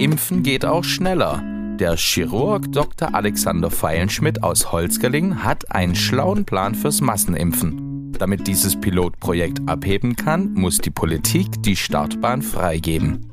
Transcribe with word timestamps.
Impfen 0.00 0.42
geht 0.42 0.64
auch 0.64 0.82
schneller. 0.82 1.42
Der 1.78 1.94
Chirurg 1.94 2.72
Dr. 2.72 3.14
Alexander 3.14 3.70
Feilenschmidt 3.70 4.42
aus 4.42 4.72
Holzgerlingen 4.72 5.44
hat 5.44 5.70
einen 5.72 5.94
schlauen 5.94 6.46
Plan 6.46 6.74
fürs 6.74 7.02
Massenimpfen. 7.02 8.10
Damit 8.18 8.46
dieses 8.46 8.80
Pilotprojekt 8.80 9.60
abheben 9.66 10.16
kann, 10.16 10.54
muss 10.54 10.78
die 10.78 10.88
Politik 10.88 11.62
die 11.64 11.76
Startbahn 11.76 12.40
freigeben. 12.40 13.26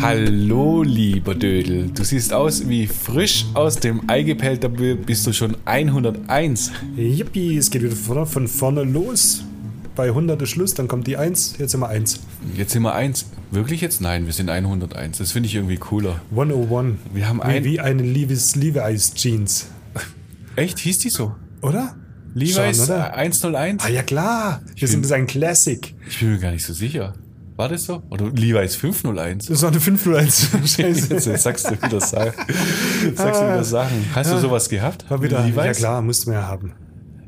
Hallo, 0.00 0.84
lieber 0.84 1.34
Dödel. 1.34 1.90
Du 1.92 2.04
siehst 2.04 2.32
aus 2.32 2.68
wie 2.68 2.86
frisch 2.86 3.46
aus 3.54 3.80
dem 3.80 4.08
Ei 4.08 4.22
gepellt. 4.22 4.62
Da 4.62 4.68
bist 4.68 5.26
du 5.26 5.32
schon 5.32 5.56
101. 5.64 6.70
Yippie, 6.96 7.56
es 7.56 7.72
geht 7.72 7.82
wieder 7.82 7.96
von, 7.96 8.26
von 8.26 8.46
vorne 8.46 8.84
los. 8.84 9.42
Bei 9.96 10.06
100 10.06 10.40
ist 10.40 10.50
Schluss, 10.50 10.74
dann 10.74 10.88
kommt 10.88 11.08
die 11.08 11.16
1, 11.16 11.56
jetzt 11.58 11.72
sind 11.72 11.80
wir 11.80 11.88
1. 11.88 12.20
Jetzt 12.56 12.72
sind 12.72 12.82
wir 12.82 12.94
1. 12.94 13.26
Wirklich 13.50 13.80
jetzt? 13.80 14.00
Nein, 14.00 14.26
wir 14.26 14.32
sind 14.32 14.48
101. 14.48 15.18
Das 15.18 15.32
finde 15.32 15.48
ich 15.48 15.54
irgendwie 15.56 15.76
cooler. 15.76 16.20
101. 16.30 16.98
Wir 17.12 17.28
haben 17.28 17.38
wie, 17.38 17.42
ein. 17.42 17.64
wie 17.64 17.80
eine 17.80 18.02
Levi's 18.02 18.54
Levi's 18.54 19.14
Jeans. 19.14 19.66
Echt? 20.56 20.78
Hieß 20.78 20.98
die 20.98 21.10
so? 21.10 21.34
Oder? 21.60 21.96
Levi's 22.34 22.76
Schon, 22.76 22.84
oder? 22.84 23.14
101? 23.14 23.84
Ah 23.84 23.88
ja 23.88 24.02
klar, 24.02 24.62
wir 24.76 24.88
sind 24.88 25.04
das 25.04 25.12
ein 25.12 25.26
Classic. 25.26 25.94
Ich 26.08 26.20
bin 26.20 26.32
mir 26.32 26.38
gar 26.38 26.52
nicht 26.52 26.64
so 26.64 26.72
sicher. 26.72 27.14
War 27.56 27.68
das 27.68 27.84
so? 27.84 28.02
Oder 28.08 28.30
Levi's 28.30 28.76
501? 28.76 29.46
Das 29.46 29.62
war 29.62 29.70
eine 29.70 29.80
501. 29.80 30.50
Scheiße. 30.64 31.14
Jetzt 31.30 31.42
sagst 31.42 31.70
du 31.70 31.82
wieder 31.82 32.00
Sachen. 32.00 32.32
Sagst 33.16 33.40
du 33.40 33.46
wieder 33.46 33.64
Sachen. 33.64 34.06
Hast 34.14 34.32
du 34.32 34.38
sowas 34.38 34.68
gehabt? 34.68 35.04
War 35.10 35.20
wieder, 35.22 35.44
Levi's? 35.44 35.56
ja 35.56 35.72
klar, 35.72 36.02
mussten 36.02 36.30
wir 36.30 36.38
ja 36.38 36.46
haben. 36.46 36.72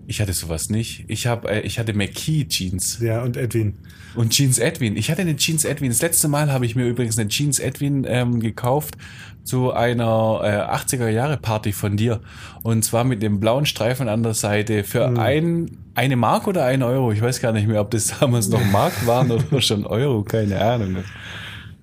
Ich 0.06 0.20
hatte 0.20 0.33
sowas 0.33 0.69
nicht. 0.69 1.05
Ich, 1.08 1.27
hab, 1.27 1.47
äh, 1.47 1.61
ich 1.61 1.78
hatte 1.78 1.95
McKee 1.95 2.47
Jeans. 2.47 2.98
Ja, 3.00 3.22
und 3.22 3.36
Edwin. 3.36 3.75
Und 4.14 4.31
Jeans 4.31 4.58
Edwin. 4.58 4.97
Ich 4.97 5.11
hatte 5.11 5.22
eine 5.22 5.36
Jeans 5.36 5.64
Edwin. 5.64 5.91
Das 5.91 6.03
letzte 6.03 6.28
Mal 6.28 6.53
habe 6.53 6.67
ich 6.67 6.77
mir 6.77 6.86
übrigens 6.86 7.19
eine 7.19 7.28
Jeans 7.28 7.58
Edwin 7.58 8.05
ähm, 8.06 8.41
gekauft 8.41 8.97
zu 9.45 9.73
einer 9.73 10.41
äh, 10.42 10.75
80er 10.75 11.08
Jahre 11.08 11.36
Party 11.36 11.73
von 11.73 11.97
dir. 11.97 12.20
Und 12.62 12.84
zwar 12.84 13.05
mit 13.05 13.23
dem 13.23 13.41
blauen 13.41 13.67
Streifen 13.67 14.08
an 14.08 14.23
der 14.23 14.34
Seite 14.34 14.84
für 14.84 15.08
ein, 15.19 15.78
eine 15.95 16.17
Mark 16.17 16.47
oder 16.47 16.64
ein 16.64 16.83
Euro. 16.83 17.12
Ich 17.12 17.23
weiß 17.23 17.41
gar 17.41 17.53
nicht 17.53 17.69
mehr, 17.69 17.80
ob 17.80 17.91
das 17.91 18.19
damals 18.19 18.48
noch 18.48 18.64
Mark 18.73 19.06
waren 19.06 19.30
oder 19.30 19.61
schon 19.61 19.86
Euro. 19.86 20.23
Keine 20.23 20.61
Ahnung. 20.61 20.97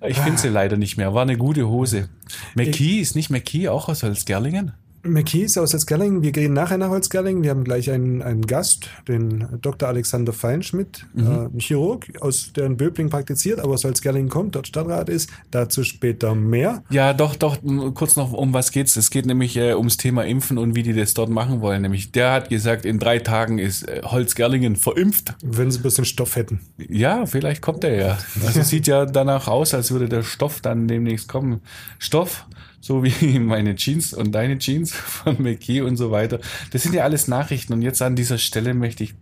Ich 0.07 0.17
finde 0.17 0.39
sie 0.39 0.49
leider 0.49 0.77
nicht 0.77 0.97
mehr. 0.97 1.13
War 1.13 1.23
eine 1.23 1.37
gute 1.37 1.67
Hose. 1.67 2.09
McKee 2.55 2.99
ist 2.99 3.15
nicht 3.15 3.29
McKee 3.29 3.67
auch 3.67 3.89
aus 3.89 4.03
Holzgerlingen? 4.03 4.71
McKee 5.03 5.43
ist 5.43 5.57
aus 5.57 5.73
Holzgerlingen. 5.73 6.21
Wir 6.21 6.31
gehen 6.31 6.53
nachher 6.53 6.77
nach 6.77 6.89
Holzgerlingen. 6.89 7.43
Wir 7.43 7.51
haben 7.51 7.63
gleich 7.63 7.89
einen, 7.89 8.21
einen 8.21 8.41
Gast, 8.45 8.89
den 9.07 9.47
Dr. 9.61 9.87
Alexander 9.87 10.33
Feinschmidt, 10.33 11.05
Mhm. 11.13 11.25
äh, 11.25 11.45
ein 11.55 11.59
Chirurg, 11.59 12.07
aus 12.21 12.51
der 12.53 12.65
in 12.65 12.77
Böbling 12.77 13.09
praktiziert, 13.09 13.59
aber 13.59 13.73
aus 13.73 13.83
Holzgerlingen 13.83 14.29
kommt, 14.29 14.55
dort 14.55 14.67
Stadtrat 14.67 15.09
ist. 15.09 15.29
Dazu 15.51 15.83
später 15.83 16.35
mehr. 16.35 16.83
Ja, 16.89 17.13
doch, 17.13 17.35
doch, 17.35 17.57
kurz 17.93 18.15
noch, 18.15 18.33
um 18.33 18.53
was 18.53 18.71
geht's? 18.71 18.95
Es 18.97 19.09
geht 19.09 19.25
nämlich 19.25 19.55
äh, 19.57 19.73
ums 19.73 19.97
Thema 19.97 20.25
Impfen 20.25 20.57
und 20.57 20.75
wie 20.75 20.83
die 20.83 20.93
das 20.93 21.13
dort 21.13 21.29
machen 21.29 21.61
wollen. 21.61 21.81
Nämlich, 21.81 22.11
der 22.11 22.31
hat 22.31 22.49
gesagt, 22.49 22.85
in 22.85 22.99
drei 22.99 23.19
Tagen 23.19 23.57
ist 23.59 23.87
äh, 23.87 24.01
Holzgerlingen 24.03 24.75
verimpft. 24.75 25.35
Wenn 25.43 25.71
sie 25.71 25.79
ein 25.79 25.83
bisschen 25.83 26.05
Stoff 26.05 26.35
hätten. 26.35 26.59
Ja, 26.77 27.25
vielleicht 27.25 27.61
kommt 27.61 27.83
er 27.83 27.95
ja. 27.95 28.17
Also 28.45 28.61
sieht 28.63 28.87
ja 28.87 29.05
danach 29.05 29.47
aus, 29.47 29.73
als 29.73 29.91
würde 29.91 30.09
der 30.09 30.23
Stoff 30.23 30.61
dann 30.61 30.87
demnächst 30.87 31.27
kommen. 31.27 31.61
Stoff, 31.99 32.45
so 32.81 33.03
wie 33.03 33.39
meine 33.39 33.75
Jeans 33.75 34.13
und 34.13 34.33
deine 34.33 34.57
Jeans 34.57 34.93
von 34.95 35.41
McKee 35.41 35.81
und 35.81 35.97
so 35.97 36.11
weiter. 36.11 36.39
Das 36.71 36.83
sind 36.83 36.93
ja 36.93 37.03
alles 37.03 37.27
Nachrichten. 37.27 37.73
Und 37.73 37.81
jetzt 37.81 38.01
an 38.01 38.15
dieser 38.15 38.37
Stelle 38.37 38.73
möchte 38.73 39.03
ich, 39.03 39.15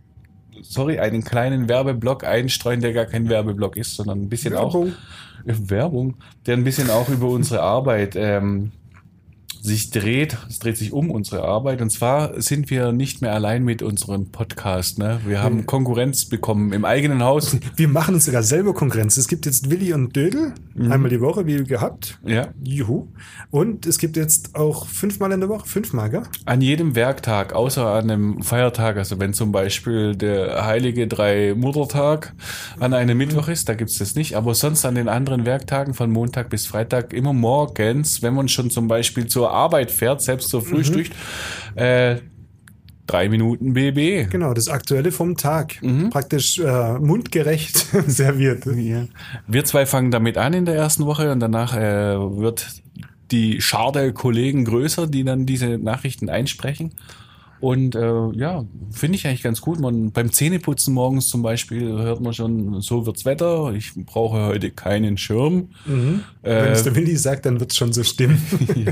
sorry, 0.62 1.00
einen 1.00 1.24
kleinen 1.24 1.70
Werbeblock 1.70 2.24
einstreuen, 2.24 2.82
der 2.82 2.94
gar 2.94 3.06
kein 3.06 3.30
Werbeblock 3.30 3.78
ist, 3.78 3.96
sondern 3.96 4.22
ein 4.22 4.30
bisschen 4.30 4.54
Werbung. 4.54 4.94
auch 4.94 5.70
Werbung, 5.70 6.16
der 6.46 6.58
ein 6.58 6.64
bisschen 6.64 6.90
auch 6.90 7.10
über 7.10 7.28
unsere 7.30 7.62
Arbeit 7.62 8.16
ähm, 8.16 8.72
sich 9.62 9.90
dreht. 9.92 10.38
Es 10.50 10.60
dreht 10.60 10.78
sich 10.78 10.94
um 10.94 11.12
unsere 11.12 11.44
Arbeit. 11.44 11.82
Und 11.82 11.90
zwar 11.92 12.40
sind 12.42 12.70
wir 12.70 12.92
nicht 12.92 13.22
mehr 13.22 13.34
allein 13.34 13.64
mit 13.64 13.82
unserem 13.82 14.32
Podcast. 14.32 15.00
Ne? 15.00 15.20
Wir 15.26 15.42
haben 15.42 15.66
Konkurrenz 15.66 16.26
bekommen 16.26 16.74
im 16.74 16.86
eigenen 16.86 17.24
Haus. 17.24 17.58
Wir 17.76 17.88
machen 17.88 18.16
uns 18.16 18.26
sogar 18.26 18.44
selber 18.44 18.74
Konkurrenz. 18.74 19.18
Es 19.18 19.28
gibt 19.28 19.46
jetzt 19.46 19.70
Willi 19.70 19.94
und 19.94 20.16
Dödel, 20.16 20.54
Mhm. 20.76 20.92
einmal 20.92 21.10
die 21.10 21.22
Woche, 21.22 21.46
wie 21.48 21.64
gehabt. 21.64 22.20
Ja. 22.24 22.50
Juhu. 22.64 23.08
Und 23.50 23.86
es 23.86 23.98
gibt 23.98 24.16
jetzt 24.16 24.56
auch 24.56 24.86
fünfmal 24.88 25.32
in 25.32 25.40
der 25.40 25.50
Woche, 25.50 25.68
fünfmal, 25.68 26.10
gell? 26.10 26.24
An 26.46 26.62
jedem 26.62 26.96
Werktag, 26.96 27.54
außer 27.54 27.86
an 27.88 28.10
einem 28.12 28.42
Feiertag, 28.44 28.98
also 28.98 29.20
wenn 29.20 29.34
zum 29.34 29.52
Beispiel 29.52 30.16
der 30.16 30.66
heilige 30.66 31.08
Drei-Muttertag 31.08 32.34
an 32.80 32.94
einem 32.94 33.18
Mittwoch 33.18 33.48
ist, 33.48 33.68
da 33.70 33.74
gibt's 33.74 33.98
das 33.98 34.16
nicht, 34.16 34.36
aber 34.36 34.54
sonst 34.54 34.86
an 34.86 34.96
den 34.96 35.10
anderen 35.10 35.46
Werktagen 35.46 35.94
von 35.94 36.12
Montag 36.12 36.50
bis 36.50 36.66
Freitag 36.68 37.14
immer 37.14 37.34
morgens, 37.34 38.22
wenn 38.22 38.34
man 38.34 38.48
schon 38.48 38.70
zum 38.70 38.88
Beispiel 38.88 39.26
zur 39.28 39.47
Arbeit 39.52 39.92
fährt, 39.92 40.22
selbst 40.22 40.50
zur 40.50 40.62
Frühstück, 40.62 41.08
äh, 41.76 42.18
drei 43.08 43.30
Minuten 43.30 43.74
BB. 43.74 44.30
Genau, 44.30 44.54
das 44.54 44.68
Aktuelle 44.68 45.12
vom 45.12 45.38
Tag. 45.38 45.82
Mhm. 45.82 46.10
Praktisch 46.10 46.60
äh, 46.60 47.00
mundgerecht 47.00 47.78
serviert. 48.08 48.66
Wir 49.48 49.66
zwei 49.66 49.86
fangen 49.86 50.12
damit 50.12 50.38
an 50.38 50.54
in 50.54 50.66
der 50.66 50.76
ersten 50.76 51.06
Woche 51.06 51.32
und 51.32 51.40
danach 51.40 51.76
äh, 51.76 52.18
wird 52.18 52.68
die 53.32 53.62
Schar 53.62 53.92
der 53.92 54.14
Kollegen 54.14 54.66
größer, 54.66 55.08
die 55.08 55.24
dann 55.24 55.46
diese 55.46 55.78
Nachrichten 55.78 56.30
einsprechen. 56.30 56.94
Und 57.60 57.96
äh, 57.96 58.30
ja, 58.34 58.66
finde 58.92 59.18
ich 59.18 59.28
eigentlich 59.28 59.44
ganz 59.44 59.62
gut. 59.62 59.80
Man, 59.80 60.12
beim 60.12 60.32
Zähneputzen 60.32 60.94
morgens 60.94 61.28
zum 61.28 61.42
Beispiel 61.42 61.88
hört 61.88 62.22
man 62.22 62.34
schon, 62.34 62.82
so 62.82 63.06
wird's 63.06 63.26
Wetter, 63.26 63.74
ich 63.74 63.94
brauche 63.96 64.44
heute 64.44 64.72
keinen 64.72 65.18
Schirm. 65.18 65.70
Wenn 66.42 66.72
es 66.72 66.84
der 66.84 66.96
Willi 66.96 67.16
sagt, 67.16 67.46
dann 67.46 67.60
wird 67.60 67.72
es 67.72 67.78
schon 67.78 67.94
so 67.94 68.04
stimmen. 68.04 68.42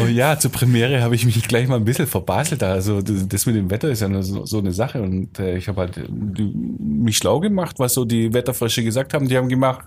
Oh 0.00 0.06
ja, 0.06 0.38
zur 0.38 0.52
Premiere 0.52 1.02
habe 1.02 1.14
ich 1.14 1.24
mich 1.24 1.42
gleich 1.46 1.68
mal 1.68 1.76
ein 1.76 1.84
bisschen 1.84 2.06
verbaselt. 2.06 2.62
Also 2.62 3.00
das 3.02 3.46
mit 3.46 3.56
dem 3.56 3.70
Wetter 3.70 3.88
ist 3.88 4.00
ja 4.00 4.22
so, 4.22 4.58
eine 4.58 4.72
Sache 4.72 5.02
und 5.02 5.38
äh, 5.38 5.56
ich 5.56 5.68
habe 5.68 5.80
halt 5.80 5.96
äh, 5.96 6.02
mich 6.08 7.16
schlau 7.16 7.40
gemacht, 7.40 7.76
was 7.78 7.94
so 7.94 8.04
die 8.04 8.32
Wetterfrösche 8.32 8.82
gesagt 8.82 9.14
haben. 9.14 9.28
Die 9.28 9.36
haben 9.36 9.48
gemacht, 9.48 9.84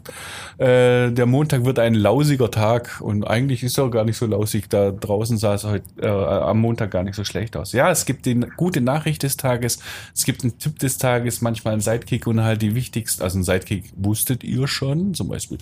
äh, 0.58 1.12
der 1.12 1.26
Montag 1.26 1.66
wird 1.66 1.80
ein 1.80 1.94
lausiger 1.94 2.50
Tag 2.52 3.02
und 3.02 3.26
eigentlich 3.26 3.64
ist 3.64 3.78
er 3.78 3.90
gar 3.90 4.04
nicht 4.04 4.18
so 4.18 4.26
lausig. 4.26 4.70
Da 4.70 4.92
draußen 4.92 5.38
sah 5.38 5.54
es 5.54 5.64
heute 5.64 5.86
äh, 6.02 6.08
am 6.08 6.60
Montag 6.60 6.92
gar 6.92 7.04
nicht 7.04 7.16
so 7.16 7.24
schlecht 7.24 7.56
aus. 7.58 7.72
Ja, 7.72 7.92
es 7.92 8.06
gibt 8.06 8.21
die 8.26 8.40
gute 8.58 8.82
Nachricht 8.82 9.24
des 9.24 9.38
Tages, 9.38 9.80
es 10.16 10.26
gibt 10.26 10.44
einen 10.44 10.58
Tipp 10.58 10.80
des 10.80 10.98
Tages, 10.98 11.42
manchmal 11.42 11.74
einen 11.74 11.82
Sidekick 11.82 12.28
und 12.28 12.42
halt 12.42 12.62
die 12.62 12.76
wichtigsten, 12.76 13.24
also 13.24 13.40
ein 13.40 13.44
Sidekick, 13.44 13.86
wusstet 13.96 14.44
ihr 14.44 14.68
schon, 14.68 15.14
zum 15.14 15.30
Beispiel, 15.30 15.58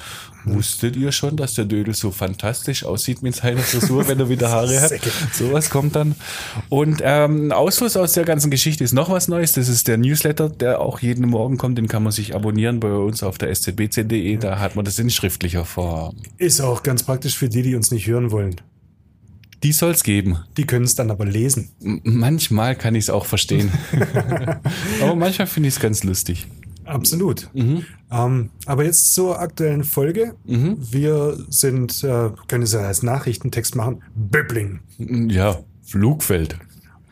wusstet 0.46 0.96
ihr 0.96 1.12
schon, 1.12 1.38
dass 1.38 1.56
der 1.56 1.66
Dödel 1.66 1.94
so 1.94 2.12
fantastisch 2.12 2.84
aussieht 2.84 3.22
mit 3.22 3.36
seiner 3.36 3.62
Frisur, 3.62 4.08
wenn 4.08 4.20
er 4.20 4.30
wieder 4.30 4.50
Haare 4.50 4.82
hat? 4.82 4.92
Sowas 5.34 5.70
kommt 5.70 5.96
dann. 5.96 6.16
Und 6.70 7.02
ähm, 7.04 7.48
ein 7.48 7.52
Ausfluss 7.52 7.98
aus 7.98 8.14
der 8.14 8.26
ganzen 8.26 8.52
Geschichte 8.52 8.84
ist 8.84 8.94
noch 8.94 9.10
was 9.10 9.28
Neues. 9.28 9.54
Das 9.54 9.68
ist 9.68 9.88
der 9.88 9.98
Newsletter, 9.98 10.50
der 10.50 10.80
auch 10.82 11.00
jeden 11.00 11.28
Morgen 11.28 11.58
kommt. 11.58 11.78
Den 11.78 11.88
kann 11.88 12.04
man 12.04 12.12
sich 12.12 12.36
abonnieren 12.36 12.80
bei 12.80 12.92
uns 12.92 13.24
auf 13.24 13.38
der 13.38 13.54
szbc.de. 13.54 14.38
Da 14.38 14.60
hat 14.60 14.76
man 14.76 14.86
das 14.86 15.00
in 15.00 15.10
schriftlicher 15.10 15.66
Form. 15.66 16.16
Ist 16.38 16.62
auch 16.62 16.84
ganz 16.84 17.04
praktisch 17.04 17.38
für 17.38 17.50
die, 17.50 17.62
die 17.62 17.76
uns 17.76 17.92
nicht 17.92 18.08
hören 18.08 18.32
wollen. 18.32 18.56
Die 19.64 19.72
soll's 19.74 20.04
geben. 20.04 20.38
Die 20.58 20.66
können 20.66 20.86
es 20.86 20.96
dann 20.96 21.12
aber 21.12 21.26
lesen. 21.26 21.70
M 21.84 22.02
manchmal 22.04 22.76
kann 22.76 22.96
ich 22.96 23.06
es 23.06 23.10
auch 23.10 23.26
verstehen. 23.26 23.70
Aber 25.02 25.16
manchmal 25.16 25.48
finde 25.48 25.68
ich 25.70 25.76
es 25.76 25.80
ganz 25.82 26.04
lustig. 26.04 26.48
Absolut. 26.86 27.50
Mhm. 27.54 27.86
Ähm, 28.10 28.50
aber 28.66 28.84
jetzt 28.84 29.14
zur 29.14 29.40
aktuellen 29.40 29.84
Folge. 29.84 30.36
Wir 30.44 31.38
sind, 31.50 32.04
äh, 32.04 32.30
können 32.48 32.64
es 32.64 32.74
ja 32.74 32.80
als 32.80 33.04
Nachrichtentext 33.04 33.76
machen, 33.76 34.02
Böbling, 34.16 34.80
Ja, 34.98 35.60
Flugfeld. 35.84 36.58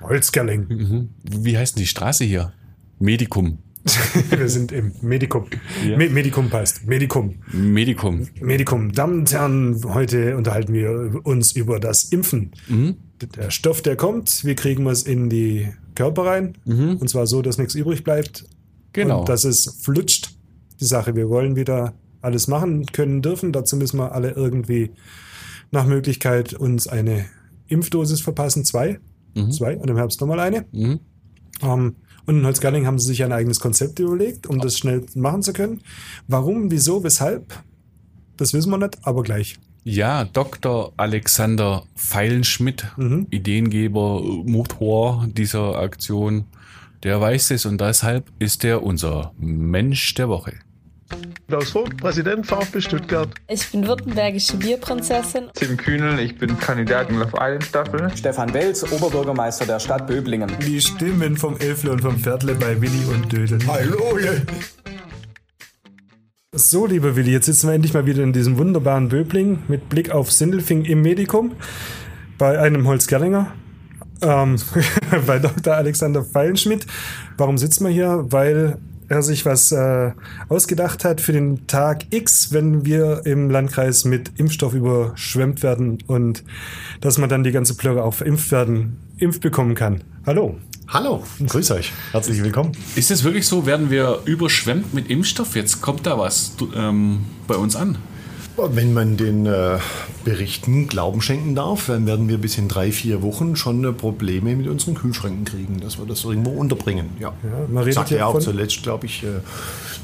Holzgerling. 0.01 1.09
Wie 1.23 1.57
heißt 1.57 1.75
denn 1.75 1.81
die 1.83 1.87
Straße 1.87 2.23
hier? 2.23 2.53
Medikum. 2.97 3.59
Wir 4.29 4.49
sind 4.49 4.71
im 4.71 4.91
Medikum. 5.01 5.45
Ja. 5.85 5.97
Me 5.97 6.09
Medikum 6.09 6.49
passt. 6.49 6.85
Medikum. 6.85 7.35
Medikum. 7.51 8.27
Medikum. 8.41 8.91
Damen 8.91 9.19
und 9.19 9.31
Herren, 9.31 9.81
heute 9.85 10.35
unterhalten 10.35 10.73
wir 10.73 11.21
uns 11.23 11.53
über 11.53 11.79
das 11.79 12.05
Impfen. 12.05 12.51
Mhm. 12.67 12.97
Der 13.35 13.49
Stoff, 13.49 13.81
der 13.81 13.95
kommt, 13.95 14.43
wie 14.45 14.55
kriegen 14.55 14.83
wir 14.83 14.91
es 14.91 15.03
in 15.03 15.29
die 15.29 15.69
Körper 15.95 16.25
rein? 16.25 16.57
Und 16.65 17.09
zwar 17.09 17.27
so, 17.27 17.41
dass 17.41 17.57
nichts 17.57 17.75
übrig 17.75 18.03
bleibt. 18.03 18.43
Mhm. 18.43 18.47
Genau. 18.93 19.19
Und 19.21 19.29
dass 19.29 19.43
es 19.43 19.79
flutscht. 19.81 20.31
Die 20.79 20.85
Sache, 20.85 21.15
wir 21.15 21.29
wollen 21.29 21.55
wieder 21.55 21.95
alles 22.21 22.47
machen 22.47 22.85
können 22.87 23.21
dürfen. 23.21 23.51
Dazu 23.51 23.77
müssen 23.77 23.97
wir 23.97 24.11
alle 24.11 24.31
irgendwie 24.31 24.91
nach 25.71 25.87
Möglichkeit 25.87 26.53
uns 26.53 26.87
eine 26.87 27.25
Impfdosis 27.67 28.21
verpassen. 28.21 28.63
Zwei. 28.63 28.99
Zwei 29.51 29.77
und 29.77 29.89
im 29.89 29.97
Herbst 29.97 30.19
nochmal 30.19 30.39
eine. 30.39 30.65
Mhm. 30.71 30.99
Ähm, 31.61 31.95
und 32.27 32.39
in 32.39 32.45
Holzgerling 32.45 32.85
haben 32.85 32.99
sie 32.99 33.07
sich 33.07 33.23
ein 33.23 33.31
eigenes 33.31 33.59
Konzept 33.59 33.99
überlegt, 33.99 34.47
um 34.47 34.59
das 34.59 34.77
schnell 34.77 35.05
machen 35.15 35.41
zu 35.41 35.53
können. 35.53 35.81
Warum, 36.27 36.69
wieso, 36.69 37.03
weshalb, 37.03 37.53
das 38.35 38.53
wissen 38.53 38.69
wir 38.69 38.77
nicht, 38.77 38.99
aber 39.03 39.23
gleich. 39.23 39.57
Ja, 39.83 40.25
Dr. 40.25 40.91
Alexander 40.97 41.83
Feilenschmidt, 41.95 42.85
Ideengeber, 43.31 44.21
Motor 44.21 45.25
dieser 45.29 45.79
Aktion, 45.79 46.43
der 47.03 47.21
weiß 47.21 47.51
es 47.51 47.65
und 47.65 47.79
deshalb 47.79 48.29
ist 48.37 48.65
er 48.65 48.83
unser 48.83 49.31
Mensch 49.39 50.13
der 50.15 50.27
Woche. 50.27 50.53
Klaus 51.47 51.71
Vogt, 51.71 51.95
Präsident 51.97 52.45
VfB 52.45 52.81
Stuttgart. 52.81 53.29
Ich 53.47 53.71
bin 53.71 53.87
württembergische 53.87 54.57
Bierprinzessin. 54.57 55.45
Tim 55.53 55.77
Kühnel, 55.77 56.19
ich 56.19 56.37
bin 56.37 56.59
Kandidat 56.59 57.09
in 57.09 57.19
Love 57.19 57.37
Island 57.39 57.63
Staffel. 57.63 58.11
Stefan 58.15 58.53
Welz, 58.53 58.83
Oberbürgermeister 58.91 59.65
der 59.65 59.79
Stadt 59.79 60.07
Böblingen. 60.07 60.51
Die 60.65 60.81
Stimmen 60.81 61.37
vom 61.37 61.57
Elfle 61.57 61.91
und 61.91 62.01
vom 62.01 62.17
Pferdle 62.17 62.55
bei 62.55 62.81
Willi 62.81 63.05
und 63.13 63.31
Dödel. 63.31 63.59
Hallo! 63.65 64.17
So, 66.53 66.85
lieber 66.85 67.15
Willi, 67.15 67.31
jetzt 67.31 67.45
sitzen 67.45 67.67
wir 67.67 67.75
endlich 67.75 67.93
mal 67.93 68.05
wieder 68.05 68.23
in 68.23 68.33
diesem 68.33 68.57
wunderbaren 68.57 69.09
Böbling 69.09 69.59
mit 69.67 69.89
Blick 69.89 70.11
auf 70.11 70.31
Sindelfing 70.31 70.85
im 70.85 71.01
Medikum 71.01 71.55
bei 72.37 72.59
einem 72.59 72.87
Holzgerlinger, 72.87 73.53
ähm, 74.21 74.57
bei 75.27 75.39
Dr. 75.39 75.75
Alexander 75.75 76.23
Feilenschmidt. 76.23 76.85
Warum 77.37 77.57
sitzen 77.57 77.85
wir 77.85 77.91
hier? 77.91 78.25
Weil 78.29 78.79
er 79.09 79.21
sich 79.21 79.45
was 79.45 79.71
äh, 79.71 80.11
ausgedacht 80.49 81.05
hat 81.05 81.21
für 81.21 81.31
den 81.31 81.67
Tag 81.67 82.05
X, 82.09 82.51
wenn 82.51 82.85
wir 82.85 83.21
im 83.25 83.49
Landkreis 83.49 84.05
mit 84.05 84.31
Impfstoff 84.37 84.73
überschwemmt 84.73 85.63
werden 85.63 85.99
und 86.07 86.43
dass 87.01 87.17
man 87.17 87.29
dann 87.29 87.43
die 87.43 87.51
ganze 87.51 87.75
Plörre 87.75 88.03
auch 88.03 88.13
verimpft 88.13 88.51
werden, 88.51 88.97
impft 89.17 89.41
bekommen 89.41 89.75
kann. 89.75 90.03
Hallo. 90.25 90.57
Hallo, 90.89 91.21
grüß 91.45 91.71
euch. 91.71 91.91
Herzlich 92.11 92.41
willkommen. 92.41 92.71
Ist 92.95 93.11
es 93.11 93.25
wirklich 93.25 93.45
so? 93.45 93.65
Werden 93.65 93.89
wir 93.89 94.21
überschwemmt 94.23 94.93
mit 94.93 95.09
Impfstoff? 95.09 95.55
Jetzt 95.55 95.81
kommt 95.81 96.05
da 96.05 96.17
was 96.17 96.53
ähm, 96.75 97.25
bei 97.45 97.55
uns 97.55 97.75
an. 97.75 97.97
Wenn 98.57 98.93
man 98.93 99.17
den 99.17 99.45
äh, 99.45 99.77
Berichten 100.25 100.87
Glauben 100.87 101.21
schenken 101.21 101.53
darf, 101.53 101.87
dann 101.87 102.07
werden 102.07 102.27
wir 102.27 102.39
bis 102.39 102.57
in 102.57 102.67
drei, 102.67 102.91
vier 102.91 103.21
Wochen 103.21 103.55
schon 103.55 103.85
äh, 103.85 103.93
Probleme 103.93 104.55
mit 104.55 104.67
unseren 104.67 104.95
Kühlschränken 104.95 105.45
kriegen, 105.45 105.79
dass 105.79 105.99
wir 105.99 106.05
das 106.05 106.23
irgendwo 106.23 106.51
unterbringen. 106.51 107.11
Ja, 107.19 107.33
man 107.69 107.83
redet 107.83 107.93
Sagte 107.93 108.15
ja 108.15 108.21
ja 108.21 108.25
auch 108.25 108.39
zuletzt, 108.39 108.81
glaube 108.81 109.05
ich, 109.05 109.23
äh, 109.23 109.41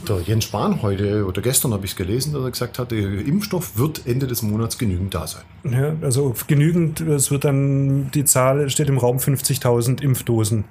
der 0.08 0.22
Jens 0.22 0.44
Spahn 0.44 0.82
heute 0.82 1.26
oder 1.26 1.42
gestern 1.42 1.74
habe 1.74 1.86
ich 1.86 1.92
es 1.92 1.98
gelesen, 1.98 2.34
dass 2.34 2.44
er 2.44 2.52
gesagt 2.52 2.78
hat, 2.78 2.92
der 2.92 3.00
Impfstoff 3.00 3.78
wird 3.78 4.06
Ende 4.06 4.28
des 4.28 4.42
Monats 4.42 4.78
genügend 4.78 5.14
da 5.16 5.28
sein. 5.28 5.44
Ja, 5.64 5.96
also 6.02 6.36
genügend, 6.48 7.02
es 7.02 7.32
wird 7.32 7.46
dann, 7.46 8.12
die 8.12 8.26
Zahl 8.26 8.70
steht 8.70 8.90
im 8.90 8.98
Raum 8.98 9.18
50.000 9.18 10.02
Impfdosen 10.02 10.66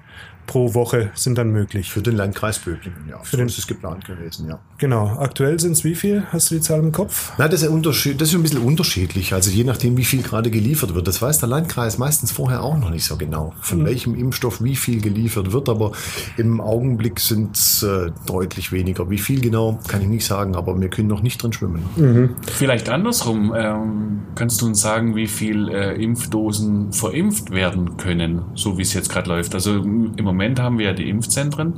pro 0.46 0.74
Woche 0.74 1.10
sind 1.14 1.38
dann 1.38 1.50
möglich. 1.50 1.90
Für 1.90 2.02
den 2.02 2.16
Landkreis 2.16 2.58
Böblingen, 2.58 3.08
ja. 3.08 3.18
so 3.22 3.36
den- 3.36 3.46
ist 3.46 3.58
es 3.58 3.66
geplant 3.66 4.04
gewesen, 4.04 4.48
ja. 4.48 4.58
Genau, 4.78 5.16
aktuell 5.18 5.58
sind 5.60 5.72
es 5.72 5.84
wie 5.84 5.94
viel? 5.94 6.24
Hast 6.32 6.50
du 6.50 6.56
die 6.56 6.60
Zahl 6.60 6.80
im 6.80 6.90
Kopf? 6.92 7.32
Na, 7.38 7.46
das 7.48 7.62
ist, 7.62 7.68
ein 7.68 7.74
Unterschied, 7.74 8.20
das 8.20 8.28
ist 8.30 8.34
ein 8.34 8.42
bisschen 8.42 8.60
unterschiedlich. 8.62 9.32
Also 9.32 9.50
je 9.50 9.64
nachdem, 9.64 9.96
wie 9.96 10.04
viel 10.04 10.22
gerade 10.22 10.50
geliefert 10.50 10.94
wird. 10.94 11.06
Das 11.06 11.22
weiß 11.22 11.38
der 11.38 11.48
Landkreis 11.48 11.98
meistens 11.98 12.32
vorher 12.32 12.62
auch 12.62 12.76
noch 12.76 12.90
nicht 12.90 13.04
so 13.04 13.16
genau, 13.16 13.54
von 13.60 13.84
welchem 13.84 14.14
Impfstoff 14.14 14.62
wie 14.62 14.74
viel 14.76 15.00
geliefert 15.00 15.52
wird. 15.52 15.68
Aber 15.68 15.92
im 16.36 16.60
Augenblick 16.60 17.20
sind 17.20 17.56
es 17.56 17.82
äh, 17.84 18.10
deutlich 18.26 18.72
weniger. 18.72 19.08
Wie 19.08 19.18
viel 19.18 19.40
genau, 19.40 19.78
kann 19.88 20.02
ich 20.02 20.08
nicht 20.08 20.26
sagen, 20.26 20.56
aber 20.56 20.78
wir 20.80 20.88
können 20.88 21.08
noch 21.08 21.22
nicht 21.22 21.42
drin 21.42 21.52
schwimmen. 21.52 22.34
Vielleicht 22.50 22.88
andersrum. 22.88 23.54
Ähm, 23.56 24.22
kannst 24.34 24.60
du 24.60 24.66
uns 24.66 24.80
sagen, 24.80 25.14
wie 25.14 25.28
viel 25.28 25.68
äh, 25.68 25.94
Impfdosen 26.02 26.92
verimpft 26.92 27.50
werden 27.50 27.96
können, 27.96 28.42
so 28.54 28.78
wie 28.78 28.82
es 28.82 28.92
jetzt 28.94 29.08
gerade 29.10 29.28
läuft? 29.28 29.54
Also 29.54 29.76
im 29.76 30.12
im 30.16 30.26
Moment 30.42 30.58
haben 30.58 30.78
wir 30.78 30.86
ja 30.86 30.92
die 30.92 31.08
Impfzentren, 31.08 31.74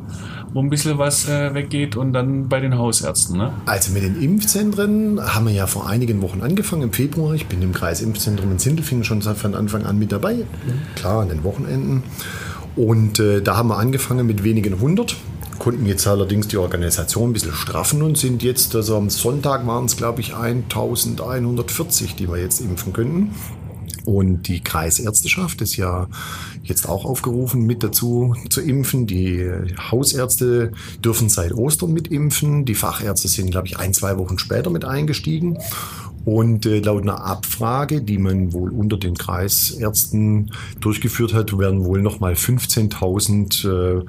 wo 0.55 0.61
ein 0.61 0.70
bisschen 0.70 0.96
was 0.96 1.28
äh, 1.28 1.52
weggeht 1.52 1.96
und 1.96 2.14
dann 2.14 2.49
bei 2.49 2.61
den 2.61 2.78
Hausärzten. 2.78 3.37
Ne? 3.37 3.52
Also 3.66 3.93
mit 3.93 4.02
den 4.02 4.19
Impfzentren 4.22 5.20
haben 5.20 5.46
wir 5.46 5.52
ja 5.52 5.66
vor 5.66 5.87
einigen 5.87 6.22
Wochen 6.22 6.40
angefangen, 6.40 6.84
im 6.84 6.93
Februar. 6.93 7.34
Ich 7.34 7.44
bin 7.44 7.61
im 7.61 7.75
Kreis 7.75 8.00
Impfzentrum 8.00 8.50
in 8.52 8.58
Sindelfingen 8.58 9.05
schon 9.05 9.20
seit 9.20 9.37
von 9.37 9.55
Anfang 9.55 9.84
an 9.84 9.99
mit 9.99 10.12
dabei. 10.12 10.46
Klar, 10.96 11.20
an 11.20 11.28
den 11.28 11.44
Wochenenden. 11.44 12.05
Und 12.75 13.20
äh, 13.20 13.43
da 13.43 13.58
haben 13.58 13.69
wir 13.69 13.76
angefangen 13.76 14.26
mit 14.26 14.44
wenigen 14.44 14.81
hundert. 14.81 15.14
Konnten 15.58 15.84
jetzt 15.84 16.06
allerdings 16.06 16.49
die 16.49 16.56
Organisation 16.56 17.31
ein 17.31 17.32
bisschen 17.34 17.52
straffen 17.52 18.00
und 18.00 18.17
sind 18.17 18.43
jetzt, 18.43 18.75
also 18.75 18.96
am 18.96 19.10
Sonntag 19.10 19.67
waren 19.67 19.84
es, 19.84 19.99
glaube 19.99 20.22
ich, 20.22 20.34
1140, 20.34 22.14
die 22.14 22.28
wir 22.31 22.38
jetzt 22.38 22.62
impfen 22.62 22.94
könnten. 22.94 23.34
Und 24.05 24.49
die 24.49 24.61
Kreisärzteschaft 24.61 25.61
ist 25.62 25.77
ja 25.77 26.09
jetzt 26.62 26.89
auch 26.89 27.05
aufgerufen, 27.05 27.62
mit 27.62 27.83
dazu 27.83 28.35
zu 28.51 28.61
impfen. 28.61 29.06
Die 29.06 29.51
Hausärzte 29.91 30.73
dürfen 31.03 31.29
seit 31.29 31.53
Ostern 31.53 31.93
mitimpfen. 31.93 32.65
Die 32.65 32.75
Fachärzte 32.75 33.29
sind, 33.29 33.51
glaube 33.51 33.67
ich, 33.67 33.79
ein, 33.79 33.95
zwei 33.95 34.19
Wochen 34.19 34.39
später 34.39 34.71
mit 34.71 34.85
eingestiegen. 34.85 35.59
Und 36.25 36.65
äh, 36.65 36.81
laut 36.81 37.03
einer 37.03 37.23
Abfrage, 37.23 38.01
die 38.01 38.19
man 38.19 38.53
wohl 38.53 38.71
unter 38.71 38.97
den 38.97 39.15
Kreisärzten 39.15 40.53
durchgeführt 40.81 41.35
hat, 41.35 41.56
werden 41.59 41.85
wohl 41.85 42.01
nochmal 42.01 42.33
15.000 42.33 44.01
äh, 44.01 44.05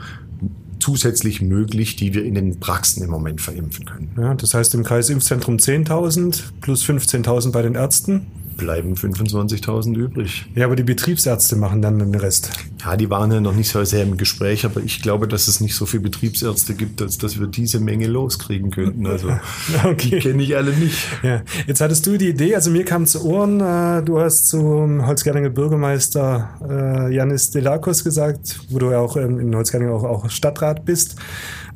zusätzlich 0.80 1.42
möglich, 1.42 1.96
die 1.96 2.14
wir 2.14 2.24
in 2.24 2.36
den 2.36 2.60
Praxen 2.60 3.04
im 3.04 3.10
Moment 3.10 3.42
verimpfen 3.42 3.86
können. 3.86 4.12
Ja, 4.18 4.34
das 4.34 4.54
heißt 4.54 4.76
im 4.76 4.84
Kreisimpfzentrum 4.84 5.58
10.000 5.58 6.44
plus 6.62 6.84
15.000 6.86 7.52
bei 7.52 7.62
den 7.62 7.76
Ärzten. 7.76 8.28
Bleiben 8.58 8.94
25.000 8.94 9.96
übrig. 9.96 10.46
Ja, 10.56 10.66
aber 10.66 10.76
die 10.76 10.84
Betriebsärzte 10.84 11.56
machen 11.56 11.82
dann 11.82 12.00
den 12.00 12.16
Rest. 12.16 12.52
Ja, 12.84 12.96
die 12.96 13.10
waren 13.10 13.32
ja 13.32 13.42
noch 13.42 13.54
nicht 13.56 13.70
so 13.70 13.84
sehr 13.84 14.04
im 14.04 14.18
Gespräch, 14.18 14.66
aber 14.66 14.82
ich 14.82 15.02
glaube, 15.02 15.28
dass 15.28 15.48
es 15.48 15.60
nicht 15.60 15.76
so 15.76 15.86
viele 15.86 16.04
Betriebsärzte 16.04 16.74
gibt, 16.74 17.02
als 17.02 17.18
dass 17.18 17.40
wir 17.40 17.48
diese 17.48 17.80
Menge 17.80 18.08
loskriegen 18.08 18.72
könnten. 18.72 19.08
Also 19.08 19.30
Okay. 19.84 20.10
die 20.10 20.20
kenne 20.20 20.44
ich 20.44 20.56
alle 20.56 20.72
nicht. 20.72 20.98
Ja, 21.22 21.42
jetzt 21.68 21.82
hattest 21.82 22.06
du 22.08 22.18
die 22.18 22.30
Idee, 22.30 22.56
also 22.56 22.72
mir 22.72 22.86
kam 22.86 23.06
zu 23.06 23.26
Ohren, 23.26 23.60
äh, 23.60 24.04
du 24.04 24.20
hast 24.20 24.48
zum 24.48 25.06
Holzgerlinger 25.06 25.50
Bürgermeister 25.50 27.08
äh, 27.10 27.14
Janis 27.14 27.52
Delakos 27.52 28.04
gesagt, 28.04 28.60
wo 28.70 28.80
du 28.80 28.92
ja 28.92 29.00
auch 29.00 29.18
ähm, 29.18 29.40
in 29.40 29.56
Holzgerlinger 29.56 29.94
auch, 29.94 30.04
auch 30.04 30.30
Stadtrat 30.30 30.86
bist. 30.86 31.16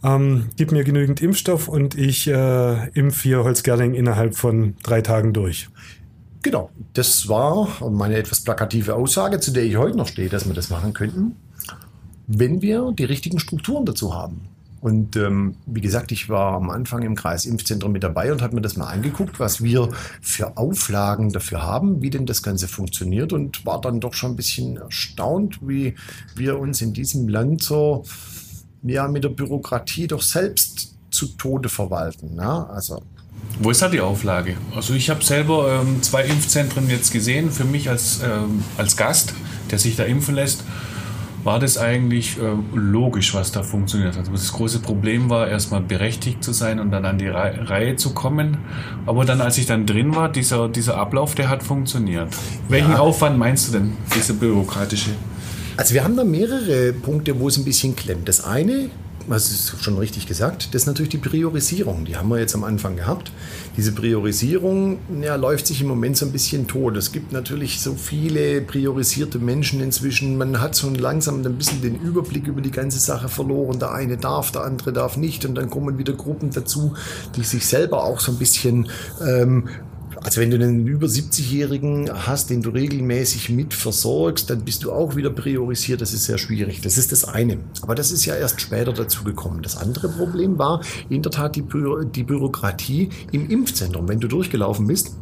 Ähm, 0.03 0.45
gib 0.55 0.71
mir 0.71 0.83
genügend 0.83 1.21
Impfstoff 1.21 1.67
und 1.67 1.95
ich 1.95 2.27
äh, 2.27 2.89
impf 2.93 3.21
hier 3.21 3.43
Holzgerling 3.43 3.95
innerhalb 3.95 4.35
von 4.35 4.75
drei 4.81 5.01
Tagen 5.01 5.33
durch. 5.33 5.67
Genau, 6.41 6.69
das 6.93 7.27
war 7.27 7.67
meine 7.89 8.15
etwas 8.15 8.41
plakative 8.41 8.95
Aussage, 8.95 9.39
zu 9.39 9.51
der 9.51 9.63
ich 9.63 9.75
heute 9.75 9.97
noch 9.97 10.07
stehe, 10.07 10.29
dass 10.29 10.47
wir 10.47 10.53
das 10.53 10.69
machen 10.69 10.93
könnten, 10.93 11.35
wenn 12.27 12.61
wir 12.61 12.93
die 12.97 13.03
richtigen 13.03 13.39
Strukturen 13.39 13.85
dazu 13.85 14.13
haben. 14.15 14.47
Und 14.81 15.17
ähm, 15.17 15.55
wie 15.65 15.81
gesagt, 15.81 16.11
ich 16.13 16.29
war 16.29 16.53
am 16.53 16.69
Anfang 16.69 17.03
im 17.03 17.15
Kreis 17.15 17.45
Impfzentrum 17.45 17.91
mit 17.91 18.03
dabei 18.03 18.31
und 18.31 18.41
habe 18.41 18.55
mir 18.55 18.61
das 18.61 18.77
mal 18.77 18.87
angeguckt, 18.87 19.39
was 19.39 19.61
wir 19.61 19.89
für 20.21 20.55
Auflagen 20.55 21.33
dafür 21.33 21.63
haben, 21.63 22.01
wie 22.01 22.09
denn 22.09 22.25
das 22.25 22.41
Ganze 22.41 22.69
funktioniert 22.69 23.33
und 23.33 23.65
war 23.65 23.81
dann 23.81 23.99
doch 23.99 24.13
schon 24.13 24.31
ein 24.31 24.35
bisschen 24.37 24.77
erstaunt, 24.77 25.59
wie 25.61 25.95
wir 26.35 26.57
uns 26.57 26.81
in 26.81 26.93
diesem 26.93 27.27
Land 27.27 27.61
so 27.61 28.05
ja, 28.83 29.09
mit 29.09 29.25
der 29.25 29.29
Bürokratie 29.29 30.07
doch 30.07 30.21
selbst 30.21 30.95
zu 31.11 31.27
Tode 31.27 31.67
verwalten. 31.67 32.37
Ja? 32.37 32.63
Also 32.67 33.01
Wo 33.59 33.71
ist 33.71 33.81
da 33.81 33.89
die 33.89 33.99
Auflage? 33.99 34.55
Also 34.75 34.93
ich 34.93 35.09
habe 35.09 35.23
selber 35.23 35.81
ähm, 35.81 36.01
zwei 36.01 36.23
Impfzentren 36.23 36.89
jetzt 36.89 37.11
gesehen. 37.11 37.51
Für 37.51 37.65
mich 37.65 37.89
als, 37.89 38.21
ähm, 38.23 38.63
als 38.77 38.95
Gast, 38.95 39.33
der 39.69 39.79
sich 39.79 39.97
da 39.97 40.03
impfen 40.03 40.35
lässt, 40.35 40.63
war 41.43 41.59
das 41.59 41.77
eigentlich 41.77 42.37
ähm, 42.37 42.65
logisch, 42.73 43.33
was 43.33 43.51
da 43.51 43.63
funktioniert. 43.63 44.17
Also 44.17 44.31
das 44.31 44.51
große 44.51 44.79
Problem 44.79 45.29
war, 45.29 45.47
erstmal 45.47 45.81
berechtigt 45.81 46.43
zu 46.43 46.51
sein 46.51 46.79
und 46.79 46.91
dann 46.91 47.05
an 47.05 47.17
die 47.17 47.27
Rei- 47.27 47.59
Reihe 47.61 47.95
zu 47.95 48.13
kommen. 48.13 48.57
Aber 49.05 49.25
dann, 49.25 49.41
als 49.41 49.57
ich 49.57 49.65
dann 49.65 49.85
drin 49.85 50.15
war, 50.15 50.29
dieser, 50.29 50.67
dieser 50.67 50.97
Ablauf, 50.97 51.35
der 51.35 51.49
hat 51.49 51.63
funktioniert. 51.63 52.27
Welchen 52.67 52.93
Aufwand 52.93 53.37
meinst 53.37 53.67
du 53.69 53.71
denn, 53.73 53.93
dieser 54.15 54.33
bürokratische? 54.33 55.11
Also 55.77 55.93
wir 55.93 56.03
haben 56.03 56.17
da 56.17 56.25
mehrere 56.25 56.91
Punkte, 56.91 57.39
wo 57.39 57.47
es 57.47 57.57
ein 57.57 57.63
bisschen 57.63 57.95
klemmt. 57.95 58.27
Das 58.27 58.43
eine, 58.43 58.89
was 59.27 59.51
ist 59.51 59.83
schon 59.83 59.97
richtig 59.97 60.27
gesagt, 60.27 60.73
das 60.73 60.83
ist 60.83 60.87
natürlich 60.87 61.09
die 61.09 61.17
Priorisierung. 61.17 62.05
Die 62.05 62.15
haben 62.15 62.29
wir 62.29 62.39
jetzt 62.39 62.55
am 62.55 62.63
Anfang 62.63 62.95
gehabt. 62.95 63.31
Diese 63.77 63.91
Priorisierung 63.91 64.99
ja, 65.21 65.35
läuft 65.35 65.67
sich 65.67 65.81
im 65.81 65.87
Moment 65.87 66.17
so 66.17 66.25
ein 66.25 66.31
bisschen 66.31 66.67
tot. 66.67 66.97
Es 66.97 67.11
gibt 67.11 67.31
natürlich 67.31 67.81
so 67.81 67.93
viele 67.93 68.61
priorisierte 68.61 69.39
Menschen 69.39 69.81
inzwischen. 69.81 70.37
Man 70.37 70.59
hat 70.61 70.75
so 70.75 70.89
langsam 70.89 71.45
ein 71.45 71.57
bisschen 71.57 71.81
den 71.81 71.95
Überblick 71.95 72.47
über 72.47 72.61
die 72.61 72.71
ganze 72.71 72.99
Sache 72.99 73.29
verloren. 73.29 73.79
Der 73.79 73.91
eine 73.91 74.17
darf, 74.17 74.51
der 74.51 74.63
andere 74.63 74.93
darf 74.93 75.17
nicht. 75.17 75.45
Und 75.45 75.55
dann 75.55 75.69
kommen 75.69 75.97
wieder 75.97 76.13
Gruppen 76.13 76.51
dazu, 76.51 76.93
die 77.35 77.43
sich 77.43 77.65
selber 77.65 78.03
auch 78.03 78.19
so 78.19 78.31
ein 78.31 78.37
bisschen 78.37 78.89
ähm, 79.25 79.69
Also 80.21 80.41
wenn 80.41 80.51
du 80.51 80.57
einen 80.57 80.85
über 80.85 81.07
70-Jährigen 81.07 82.09
hast, 82.11 82.49
den 82.49 82.61
du 82.61 82.71
regelmäßig 82.71 83.49
mit 83.49 83.73
versorgst, 83.73 84.49
dann 84.49 84.65
bist 84.65 84.83
du 84.83 84.91
auch 84.91 85.15
wieder 85.15 85.29
priorisiert. 85.29 86.01
Das 86.01 86.13
ist 86.13 86.25
sehr 86.25 86.37
schwierig. 86.37 86.81
Das 86.81 86.97
ist 86.97 87.13
das 87.13 87.23
eine. 87.23 87.59
Aber 87.81 87.95
das 87.95 88.11
ist 88.11 88.25
ja 88.25 88.35
erst 88.35 88.59
später 88.59 88.91
dazu 88.91 89.23
gekommen. 89.23 89.61
Das 89.61 89.77
andere 89.77 90.09
Problem 90.09 90.59
war 90.59 90.81
in 91.09 91.21
der 91.21 91.31
Tat 91.31 91.55
die, 91.55 91.61
Bü 91.61 92.05
die 92.05 92.23
Bürokratie 92.23 93.09
im 93.31 93.49
Impfzentrum. 93.49 94.09
Wenn 94.09 94.19
du 94.19 94.27
durchgelaufen 94.27 94.87
bist, 94.87 95.15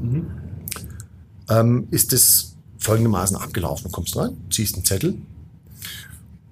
ähm, 1.50 1.88
ist 1.92 2.12
es 2.14 2.56
folgendermaßen 2.80 3.38
abgelaufen. 3.38 3.86
Du 3.86 3.92
kommst 3.92 4.18
rein, 4.18 4.36
ziehst 4.50 4.76
einen 4.76 4.86
Zettel, 4.86 5.16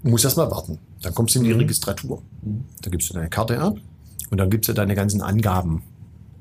musst 0.04 0.24
erst 0.24 0.38
mal 0.38 0.52
warten. 0.52 0.78
Dann 1.02 1.16
kommst 1.16 1.34
du 1.34 1.40
in 1.40 1.46
die 1.46 1.52
Registratur. 1.52 2.22
Da 2.82 2.92
gibst 2.92 3.10
du 3.10 3.14
deine 3.16 3.30
Karte 3.30 3.60
ab 3.60 3.78
und 4.30 4.38
dann 4.38 4.52
gibst 4.52 4.70
du 4.70 4.74
deine 4.74 4.94
ganzen 4.94 5.22
Angaben 5.22 5.82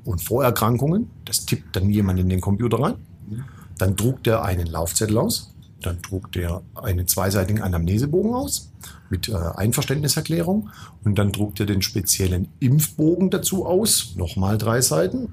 und 0.04 0.22
Vorerkrankungen. 0.22 1.10
Das 1.24 1.46
tippt 1.46 1.76
dann 1.76 1.90
jemand 1.90 2.20
in 2.20 2.28
den 2.28 2.40
Computer 2.40 2.80
rein. 2.80 2.94
Dann 3.78 3.96
druckt 3.96 4.26
er 4.26 4.44
einen 4.44 4.66
Laufzettel 4.66 5.18
aus. 5.18 5.54
Dann 5.80 6.00
druckt 6.00 6.36
er 6.36 6.62
einen 6.74 7.06
zweiseitigen 7.06 7.60
Anamnesebogen 7.60 8.34
aus 8.34 8.70
mit 9.10 9.28
äh, 9.28 9.34
Einverständniserklärung. 9.34 10.70
Und 11.04 11.18
dann 11.18 11.32
druckt 11.32 11.60
er 11.60 11.66
den 11.66 11.82
speziellen 11.82 12.48
Impfbogen 12.60 13.30
dazu 13.30 13.66
aus. 13.66 14.14
Nochmal 14.16 14.58
drei 14.58 14.80
Seiten. 14.80 15.32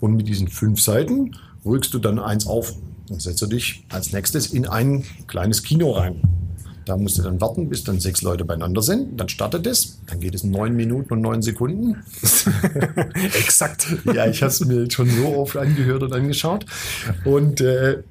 Und 0.00 0.16
mit 0.16 0.28
diesen 0.28 0.48
fünf 0.48 0.80
Seiten 0.80 1.36
rückst 1.64 1.94
du 1.94 1.98
dann 1.98 2.18
eins 2.18 2.46
auf. 2.46 2.74
Dann 3.08 3.20
setzt 3.20 3.42
du 3.42 3.46
dich 3.46 3.84
als 3.88 4.12
nächstes 4.12 4.48
in 4.48 4.66
ein 4.66 5.04
kleines 5.28 5.62
Kino 5.62 5.92
rein. 5.92 6.45
Da 6.86 6.96
musst 6.96 7.18
du 7.18 7.22
dann 7.22 7.40
warten, 7.40 7.68
bis 7.68 7.82
dann 7.82 7.98
sechs 7.98 8.22
Leute 8.22 8.44
beieinander 8.44 8.80
sind. 8.80 9.18
Dann 9.18 9.28
startet 9.28 9.66
es. 9.66 9.98
Dann 10.06 10.20
geht 10.20 10.36
es 10.36 10.44
neun 10.44 10.76
Minuten 10.76 11.12
und 11.14 11.20
neun 11.20 11.42
Sekunden. 11.42 11.96
Exakt. 13.34 13.88
Ja, 14.14 14.26
ich 14.26 14.40
habe 14.40 14.52
es 14.52 14.64
mir 14.64 14.88
schon 14.88 15.10
so 15.10 15.36
oft 15.36 15.56
angehört 15.56 16.04
und 16.04 16.12
angeschaut. 16.12 16.64
Und 17.24 17.60
äh, 17.60 18.04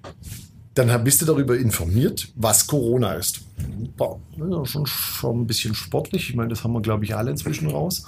dann 0.74 1.04
bist 1.06 1.22
du 1.22 1.26
darüber 1.26 1.58
informiert, 1.58 2.28
was 2.36 2.68
Corona 2.68 3.14
ist. 3.14 3.40
Boah, 3.96 4.20
ja 4.38 4.66
schon, 4.66 4.86
schon 4.86 5.42
ein 5.42 5.48
bisschen 5.48 5.74
sportlich. 5.74 6.30
Ich 6.30 6.36
meine, 6.36 6.50
das 6.50 6.66
haben 6.66 6.74
wir, 6.74 6.82
glaube 6.82 7.06
ich, 7.06 7.16
alle 7.16 7.32
inzwischen 7.32 7.70
raus. 7.70 8.06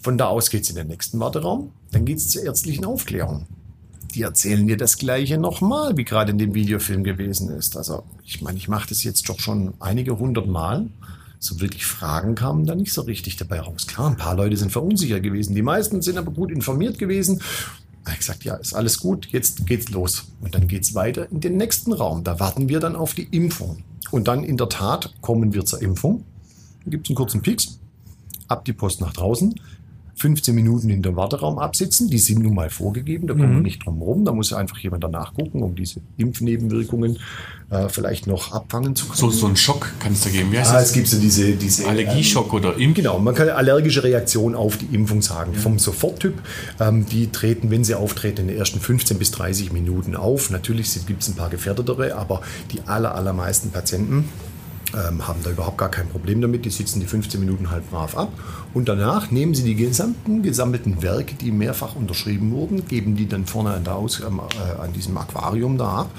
Von 0.00 0.16
da 0.16 0.28
aus 0.28 0.48
geht 0.48 0.62
es 0.62 0.70
in 0.70 0.76
den 0.76 0.86
nächsten 0.86 1.18
Warteraum. 1.18 1.72
Dann 1.90 2.04
geht 2.04 2.18
es 2.18 2.28
zur 2.28 2.44
ärztlichen 2.44 2.84
Aufklärung. 2.84 3.46
Die 4.18 4.22
erzählen 4.22 4.66
dir 4.66 4.76
das 4.76 4.98
Gleiche 4.98 5.38
nochmal, 5.38 5.96
wie 5.96 6.02
gerade 6.02 6.32
in 6.32 6.38
dem 6.38 6.52
Videofilm 6.52 7.04
gewesen 7.04 7.50
ist. 7.50 7.76
Also, 7.76 8.02
ich 8.24 8.42
meine, 8.42 8.58
ich 8.58 8.66
mache 8.66 8.88
das 8.88 9.04
jetzt 9.04 9.28
doch 9.28 9.38
schon 9.38 9.74
einige 9.78 10.18
hundert 10.18 10.48
Mal. 10.48 10.88
So 11.38 11.60
wirklich 11.60 11.86
Fragen 11.86 12.34
kamen 12.34 12.66
da 12.66 12.74
nicht 12.74 12.92
so 12.92 13.02
richtig 13.02 13.36
dabei 13.36 13.60
raus. 13.60 13.86
Klar, 13.86 14.10
ein 14.10 14.16
paar 14.16 14.34
Leute 14.34 14.56
sind 14.56 14.72
verunsichert 14.72 15.22
gewesen. 15.22 15.54
Die 15.54 15.62
meisten 15.62 16.02
sind 16.02 16.18
aber 16.18 16.32
gut 16.32 16.50
informiert 16.50 16.98
gewesen. 16.98 17.38
Da 18.02 18.10
hab 18.10 18.14
ich 18.14 18.18
gesagt, 18.18 18.42
ja, 18.42 18.56
ist 18.56 18.74
alles 18.74 18.98
gut, 18.98 19.26
jetzt 19.26 19.66
geht's 19.66 19.88
los. 19.90 20.24
Und 20.40 20.52
dann 20.52 20.66
geht's 20.66 20.96
weiter 20.96 21.30
in 21.30 21.38
den 21.38 21.56
nächsten 21.56 21.92
Raum. 21.92 22.24
Da 22.24 22.40
warten 22.40 22.68
wir 22.68 22.80
dann 22.80 22.96
auf 22.96 23.14
die 23.14 23.28
Impfung. 23.30 23.84
Und 24.10 24.26
dann 24.26 24.42
in 24.42 24.56
der 24.56 24.68
Tat 24.68 25.12
kommen 25.20 25.54
wir 25.54 25.64
zur 25.64 25.80
Impfung. 25.80 26.24
Dann 26.82 26.90
gibt's 26.90 27.08
einen 27.08 27.16
kurzen 27.16 27.40
Pieks, 27.40 27.78
ab 28.48 28.64
die 28.64 28.72
Post 28.72 29.00
nach 29.00 29.12
draußen. 29.12 29.54
15 30.18 30.54
Minuten 30.54 30.90
in 30.90 31.02
dem 31.02 31.16
Warteraum 31.16 31.58
absitzen, 31.58 32.10
die 32.10 32.18
sind 32.18 32.42
nun 32.42 32.54
mal 32.54 32.70
vorgegeben, 32.70 33.26
da 33.28 33.34
kommen 33.34 33.54
wir 33.54 33.60
nicht 33.60 33.86
drum 33.86 34.02
rum. 34.02 34.24
Da 34.24 34.32
muss 34.32 34.52
einfach 34.52 34.78
jemand 34.78 35.04
danach 35.04 35.32
gucken, 35.34 35.62
um 35.62 35.74
diese 35.74 36.00
Impfnebenwirkungen 36.16 37.18
äh, 37.70 37.88
vielleicht 37.88 38.26
noch 38.26 38.52
abfangen 38.52 38.96
zu 38.96 39.06
können. 39.06 39.16
So, 39.18 39.30
so 39.30 39.46
einen 39.46 39.56
Schock 39.56 39.92
kann 40.00 40.12
es 40.12 40.22
da 40.22 40.30
geben. 40.30 40.50
Wie 40.52 40.58
heißt 40.58 40.72
Ah, 40.72 40.80
es 40.80 40.92
gibt 40.92 41.06
so 41.06 41.18
diese, 41.18 41.52
diese 41.52 41.86
Allergieschock 41.86 42.52
oder 42.52 42.76
Impf. 42.76 42.96
Genau, 42.96 43.18
man 43.18 43.34
kann 43.34 43.48
allergische 43.48 44.02
Reaktion 44.02 44.54
auf 44.54 44.76
die 44.76 44.86
Impfung 44.94 45.22
sagen. 45.22 45.54
Vom 45.54 45.78
Soforttyp, 45.78 46.34
ähm, 46.80 47.06
die 47.06 47.30
treten, 47.30 47.70
wenn 47.70 47.84
sie 47.84 47.94
auftreten, 47.94 48.42
in 48.42 48.48
den 48.48 48.56
ersten 48.56 48.80
15 48.80 49.18
bis 49.18 49.30
30 49.30 49.72
Minuten 49.72 50.16
auf. 50.16 50.50
Natürlich 50.50 51.06
gibt 51.06 51.22
es 51.22 51.28
ein 51.28 51.34
paar 51.34 51.50
gefährdetere, 51.50 52.16
aber 52.16 52.42
die 52.72 52.80
aller, 52.86 53.14
allermeisten 53.14 53.70
Patienten 53.70 54.24
ähm, 54.94 55.26
haben 55.28 55.40
da 55.42 55.50
überhaupt 55.50 55.78
gar 55.78 55.90
kein 55.90 56.08
Problem 56.08 56.40
damit. 56.40 56.64
Die 56.64 56.70
sitzen 56.70 57.00
die 57.00 57.06
15 57.06 57.40
Minuten 57.40 57.70
halt 57.70 57.88
brav 57.90 58.16
ab. 58.16 58.32
Und 58.74 58.88
danach 58.88 59.30
nehmen 59.30 59.54
sie 59.54 59.62
die 59.64 59.74
gesamten 59.74 60.42
gesammelten 60.42 61.02
Werke, 61.02 61.34
die 61.34 61.50
mehrfach 61.50 61.94
unterschrieben 61.96 62.50
wurden, 62.52 62.86
geben 62.86 63.16
die 63.16 63.26
dann 63.28 63.46
vorne 63.46 63.70
an, 63.70 63.84
der 63.84 63.96
Aus, 63.96 64.20
äh, 64.20 64.24
an 64.24 64.92
diesem 64.94 65.16
Aquarium 65.18 65.78
da 65.78 65.88
ab. 66.02 66.10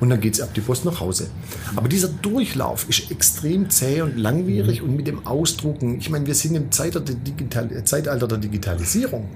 Und 0.00 0.10
dann 0.10 0.20
geht 0.20 0.34
es 0.34 0.40
ab 0.40 0.50
die 0.54 0.60
Post 0.60 0.84
nach 0.84 1.00
Hause. 1.00 1.28
Aber 1.76 1.88
dieser 1.88 2.08
Durchlauf 2.08 2.88
ist 2.88 3.10
extrem 3.10 3.70
zäh 3.70 4.02
und 4.02 4.16
langwierig 4.16 4.82
und 4.82 4.96
mit 4.96 5.06
dem 5.06 5.26
Ausdrucken. 5.26 5.98
Ich 5.98 6.10
meine, 6.10 6.26
wir 6.26 6.34
sind 6.34 6.54
im 6.54 6.70
Zeitalter 6.70 7.00
der, 7.12 7.14
Digital 7.16 7.72
äh, 7.72 7.84
Zeitalter 7.84 8.28
der 8.28 8.38
Digitalisierung. 8.38 9.28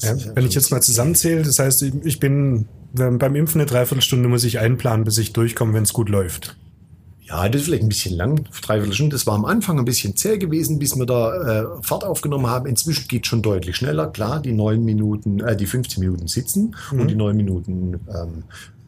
Ja, 0.00 0.14
wenn 0.34 0.46
ich 0.46 0.54
jetzt 0.54 0.70
mal 0.70 0.80
zusammenzähle, 0.80 1.42
das 1.42 1.58
heißt, 1.58 1.82
ich- 1.82 2.20
bin 2.20 2.66
beim 2.92 3.36
Impfen 3.36 3.60
eine 3.60 3.68
Dreiviertelstunde 3.70 4.28
muss 4.28 4.44
ich 4.44 4.58
einplanen, 4.58 5.04
bis 5.04 5.18
ich 5.18 5.32
durchkomme, 5.32 5.74
wenn 5.74 5.84
es 5.84 5.92
gut 5.92 6.08
läuft. 6.08 6.56
Ja, 7.30 7.48
das 7.48 7.60
ist 7.60 7.66
vielleicht 7.68 7.84
ein 7.84 7.88
bisschen 7.88 8.16
lang, 8.16 8.44
dreiviertel 8.60 8.92
Stunde. 8.92 9.14
Das 9.14 9.24
war 9.24 9.34
am 9.34 9.44
Anfang 9.44 9.78
ein 9.78 9.84
bisschen 9.84 10.16
zäh 10.16 10.36
gewesen, 10.36 10.80
bis 10.80 10.96
wir 10.96 11.06
da 11.06 11.62
äh, 11.62 11.64
Fahrt 11.80 12.02
aufgenommen 12.02 12.48
haben. 12.48 12.66
Inzwischen 12.66 13.06
geht 13.06 13.24
schon 13.24 13.40
deutlich 13.40 13.76
schneller. 13.76 14.08
Klar, 14.08 14.40
die 14.40 14.52
neun 14.52 14.84
Minuten, 14.84 15.38
äh, 15.38 15.56
die 15.56 15.66
15 15.66 16.00
Minuten 16.00 16.26
sitzen 16.26 16.74
und 16.90 17.08
die 17.08 17.14
neun 17.14 17.36
Minuten 17.36 18.00
ähm, 18.08 18.42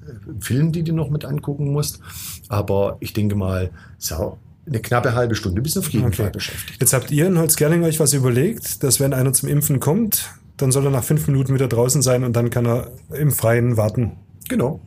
äh, 0.05 0.41
Film, 0.41 0.73
die 0.73 0.83
du 0.83 0.93
noch 0.93 1.09
mit 1.09 1.25
angucken 1.25 1.71
musst. 1.71 2.01
Aber 2.49 2.97
ich 2.99 3.13
denke 3.13 3.37
mal, 3.37 3.71
so 3.99 4.39
eine 4.67 4.81
knappe 4.81 5.15
halbe 5.15 5.37
Stunde 5.37 5.63
bist 5.63 5.77
du 5.77 5.81
auf 5.81 5.89
jeden 5.91 6.07
Okay. 6.07 6.23
Fall 6.23 6.31
beschäftigt. 6.33 6.81
Jetzt 6.81 6.93
habt 6.93 7.13
ihr 7.13 7.29
in 7.29 7.39
Holzgerling 7.39 7.85
euch 7.85 8.01
was 8.01 8.13
überlegt, 8.13 8.83
dass 8.83 8.99
wenn 8.99 9.15
einer 9.15 9.33
zum 9.33 9.49
Impfen 9.49 9.79
kommt, 9.79 10.31
dann 10.57 10.73
soll 10.73 10.85
er 10.85 10.91
nach 10.91 11.05
fünf 11.05 11.29
Minuten 11.29 11.55
wieder 11.55 11.69
draußen 11.69 12.03
sein 12.03 12.25
und 12.25 12.35
dann 12.35 12.51
kann 12.51 12.67
er 12.67 12.91
im 13.17 13.31
Freien 13.31 13.77
warten. 13.77 14.13
Genau. 14.49 14.81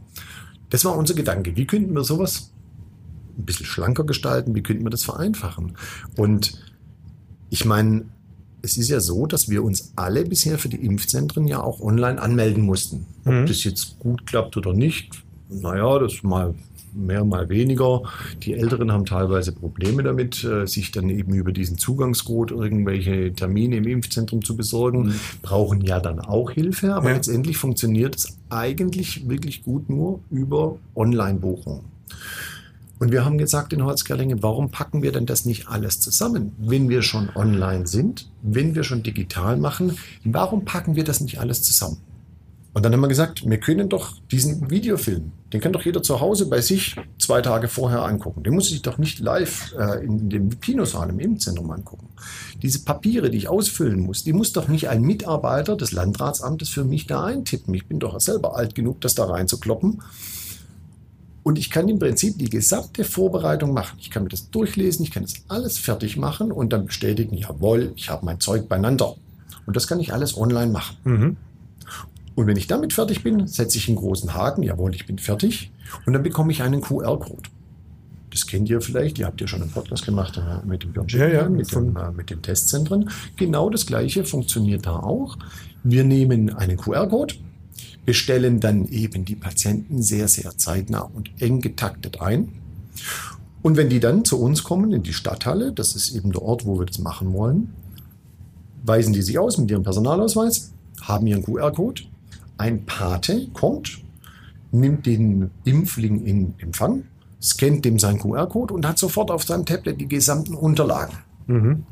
Das 0.69 0.83
war 0.83 0.97
unser 0.97 1.13
Gedanke. 1.13 1.55
Wie 1.55 1.65
könnten 1.65 1.93
wir 1.93 2.03
sowas 2.03 2.51
ein 3.37 3.45
bisschen 3.45 3.65
schlanker 3.65 4.03
gestalten? 4.03 4.55
Wie 4.55 4.63
könnten 4.63 4.83
wir 4.83 4.89
das 4.89 5.03
vereinfachen? 5.03 5.73
Und 6.17 6.57
ich 7.49 7.65
meine, 7.65 8.05
es 8.61 8.77
ist 8.77 8.89
ja 8.89 8.99
so, 8.99 9.27
dass 9.27 9.49
wir 9.49 9.63
uns 9.63 9.93
alle 9.95 10.25
bisher 10.25 10.57
für 10.57 10.69
die 10.69 10.83
Impfzentren 10.83 11.47
ja 11.47 11.61
auch 11.61 11.81
online 11.81 12.19
anmelden 12.21 12.63
mussten. 12.63 13.05
Ob 13.25 13.33
Mhm. 13.33 13.45
das 13.45 13.63
jetzt 13.63 13.99
gut 13.99 14.25
klappt 14.25 14.57
oder 14.57 14.73
nicht, 14.73 15.23
naja, 15.49 15.99
das 15.99 16.13
ist 16.15 16.23
mal 16.23 16.55
mehr, 16.97 17.23
mal 17.25 17.49
weniger. 17.49 18.01
Die 18.43 18.53
Älteren 18.53 18.89
haben 18.91 19.05
teilweise 19.05 19.51
Probleme 19.51 20.01
damit, 20.01 20.43
äh, 20.45 20.65
sich 20.65 20.91
dann 20.91 21.09
eben 21.09 21.33
über 21.35 21.51
diesen 21.51 21.77
Zugangscode 21.77 22.51
irgendwelche 22.51 23.33
Termine 23.33 23.75
im 23.77 23.85
Impfzentrum 23.85 24.43
zu 24.43 24.55
besorgen, 24.55 25.13
brauchen 25.41 25.81
ja 25.81 25.99
dann 25.99 26.19
auch 26.21 26.51
Hilfe, 26.51 26.95
aber 26.95 27.09
Ja. 27.09 27.15
letztendlich 27.17 27.57
funktioniert 27.57 28.15
es 28.15 28.37
eigentlich 28.49 29.27
wirklich 29.27 29.63
gut 29.63 29.89
nur 29.89 30.21
über 30.31 30.77
Online-Buchung. 30.95 31.83
Und 32.99 33.11
wir 33.11 33.25
haben 33.25 33.37
gesagt 33.37 33.73
in 33.73 33.83
Holzgerlingen, 33.83 34.41
warum 34.41 34.71
packen 34.71 35.03
wir 35.03 35.11
denn 35.11 35.25
das 35.25 35.45
nicht 35.45 35.67
alles 35.67 35.99
zusammen? 35.99 36.53
Wenn 36.57 36.87
wir 36.87 37.01
schon 37.01 37.29
online 37.35 37.87
sind, 37.87 38.29
wenn 38.41 38.73
wir 38.73 38.83
schon 38.83 39.03
digital 39.03 39.57
machen, 39.57 39.97
warum 40.23 40.63
packen 40.63 40.95
wir 40.95 41.03
das 41.03 41.19
nicht 41.19 41.39
alles 41.39 41.61
zusammen? 41.63 41.97
Und 42.75 42.83
dann 42.83 42.91
haben 42.91 42.99
wir 42.99 43.07
gesagt, 43.07 43.49
wir 43.49 43.57
können 43.57 43.87
doch 43.87 44.17
diesen 44.31 44.69
Videofilm, 44.69 45.31
den 45.53 45.61
kann 45.61 45.71
doch 45.71 45.83
jeder 45.83 46.03
zu 46.03 46.19
Hause 46.19 46.47
bei 46.47 46.59
sich 46.59 46.97
zwei 47.17 47.41
Tage 47.41 47.69
vorher 47.69 48.03
angucken. 48.03 48.43
Den 48.43 48.53
muss 48.53 48.67
sich 48.67 48.81
doch 48.81 48.97
nicht 48.97 49.19
live 49.19 49.73
äh, 49.79 50.03
in 50.03 50.29
dem 50.29 50.59
Kinosaal 50.59 51.09
im 51.09 51.19
Impfzentrum 51.19 51.71
angucken. 51.71 52.09
Diese 52.61 52.83
Papiere, 52.83 53.29
die 53.29 53.37
ich 53.37 53.47
ausfüllen 53.47 54.01
muss, 54.01 54.25
die 54.25 54.33
muss 54.33 54.51
doch 54.51 54.67
nicht 54.67 54.89
ein 54.89 55.01
Mitarbeiter 55.01 55.77
des 55.77 55.93
Landratsamtes 55.93 56.67
für 56.67 56.83
mich 56.83 57.07
da 57.07 57.23
eintippen. 57.23 57.73
Ich 57.73 57.87
bin 57.87 57.99
doch 57.99 58.19
selber 58.19 58.57
alt 58.57 58.75
genug, 58.75 58.99
das 58.99 59.15
da 59.15 59.23
reinzukloppen. 59.23 60.01
Und 61.45 61.59
ich 61.59 61.69
kann 61.69 61.87
im 61.87 61.99
Prinzip 61.99 62.39
die 62.39 62.49
gesamte 62.49 63.03
Vorbereitung 63.03 63.71
machen. 63.71 63.99
Ich 64.01 64.09
kann 64.09 64.23
mir 64.23 64.29
das 64.29 64.49
durchlesen, 64.49 65.03
ich 65.03 65.11
kann 65.11 65.21
das 65.21 65.43
alles 65.47 65.77
fertig 65.77 66.17
machen 66.17 66.51
und 66.51 66.73
dann 66.73 66.87
bestätigen, 66.87 67.37
jawohl, 67.37 67.93
ich 67.95 68.09
habe 68.09 68.25
mein 68.25 68.39
Zeug 68.39 68.67
beieinander. 68.67 69.15
Und 69.67 69.75
das 69.75 69.85
kann 69.87 69.99
ich 69.99 70.11
alles 70.11 70.35
online 70.35 70.71
machen. 70.71 70.97
Mhm. 71.03 71.37
Und 72.33 72.47
wenn 72.47 72.57
ich 72.57 72.65
damit 72.65 72.93
fertig 72.93 73.21
bin, 73.21 73.45
setze 73.45 73.77
ich 73.77 73.87
einen 73.87 73.97
großen 73.97 74.33
Haken, 74.33 74.63
jawohl, 74.63 74.95
ich 74.95 75.05
bin 75.05 75.19
fertig. 75.19 75.71
Und 76.07 76.13
dann 76.13 76.23
bekomme 76.23 76.51
ich 76.51 76.63
einen 76.63 76.81
QR-Code. 76.81 77.51
Das 78.31 78.47
kennt 78.47 78.67
ihr 78.67 78.81
vielleicht, 78.81 79.19
ihr 79.19 79.27
habt 79.27 79.39
ja 79.39 79.45
schon 79.45 79.61
einen 79.61 79.69
Podcast 79.69 80.03
gemacht 80.03 80.37
äh, 80.37 80.65
mit 80.65 80.81
dem 80.81 80.93
Björn 80.93 81.07
Ja, 81.09 81.27
ja, 81.27 81.47
mit, 81.47 81.71
dem, 81.71 81.95
äh, 81.95 82.11
mit 82.11 82.31
den 82.31 82.41
Testzentren. 82.41 83.11
Genau 83.35 83.69
das 83.69 83.85
gleiche 83.85 84.25
funktioniert 84.25 84.87
da 84.87 84.95
auch. 84.95 85.37
Wir 85.83 86.05
nehmen 86.05 86.49
einen 86.55 86.75
QR-Code, 86.75 87.35
bestellen 88.05 88.59
dann 88.59 88.88
eben 88.88 89.25
die 89.25 89.35
Patienten 89.35 90.01
sehr, 90.01 90.27
sehr 90.27 90.57
zeitnah 90.57 91.01
und 91.01 91.31
eng 91.39 91.62
getaktet 91.62 92.21
ein. 92.21 92.50
Und 93.62 93.77
wenn 93.77 93.89
die 93.89 94.00
dann 94.00 94.24
zu 94.24 94.39
uns 94.39 94.63
kommen 94.63 94.91
in 94.91 95.03
die 95.03 95.13
Stadthalle, 95.13 95.71
das 95.71 95.95
ist 95.95 96.15
eben 96.15 96.31
der 96.31 96.43
Ort, 96.43 96.65
wo 96.65 96.77
wir 96.79 96.85
das 96.85 97.00
machen 97.00 97.33
wollen, 97.33 97.74
weisen 98.83 99.13
die 99.13 99.24
sich 99.24 99.39
aus 99.39 99.57
mit 99.57 99.71
ihrem 99.71 99.83
Personalausweis, 99.83 100.71
haben 101.01 101.25
ihren 101.25 101.43
QR-Code. 101.43 102.03
Ein 102.57 102.85
Pate 102.85 103.47
kommt, 103.53 104.03
nimmt 104.71 105.05
den 105.05 105.50
Impfling 105.63 106.24
in 106.24 106.53
Empfang, 106.59 107.05
scannt 107.41 107.85
dem 107.85 107.97
seinen 107.97 108.19
QR-Code 108.19 108.74
und 108.74 108.88
hat 108.88 109.00
sofort 109.00 109.31
auf 109.31 109.43
seinem 109.43 109.65
Tablet 109.65 110.00
die 110.00 110.07
gesamten 110.07 110.53
Unterlagen. 110.53 111.17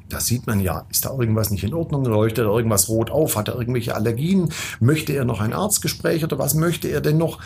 Da 0.10 0.20
sieht 0.20 0.48
man 0.48 0.60
ja, 0.60 0.86
ist 0.90 1.06
da 1.06 1.12
irgendwas 1.12 1.52
nicht 1.52 1.64
in 1.64 1.74
Ordnung, 1.74 2.06
leuchtet 2.06 2.46
da 2.46 2.50
irgendwas 2.50 2.90
rot 2.90 3.12
auf, 3.12 3.36
hat 3.36 3.48
er 3.48 3.56
irgendwelche 3.56 3.96
Allergien, 3.96 4.50
möchte 4.80 5.14
er 5.14 5.26
noch 5.26 5.42
ein 5.42 5.54
Arztgespräch 5.54 6.24
oder 6.24 6.40
was 6.40 6.56
möchte 6.56 6.88
er 6.88 7.02
denn 7.02 7.18
noch? 7.18 7.40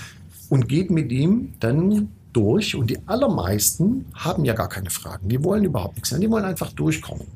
Und 0.49 0.69
geht 0.69 0.91
mit 0.91 1.11
ihm 1.11 1.53
dann 1.59 2.09
durch. 2.31 2.75
Und 2.75 2.89
die 2.89 2.99
allermeisten 3.07 4.05
haben 4.13 4.45
ja 4.45 4.53
gar 4.53 4.69
keine 4.69 4.89
Fragen. 4.89 5.27
Die 5.27 5.43
wollen 5.43 5.65
überhaupt 5.65 5.95
nichts. 5.95 6.17
Die 6.17 6.31
wollen 6.31 6.45
einfach 6.45 6.71
durchkommen. 6.71 7.27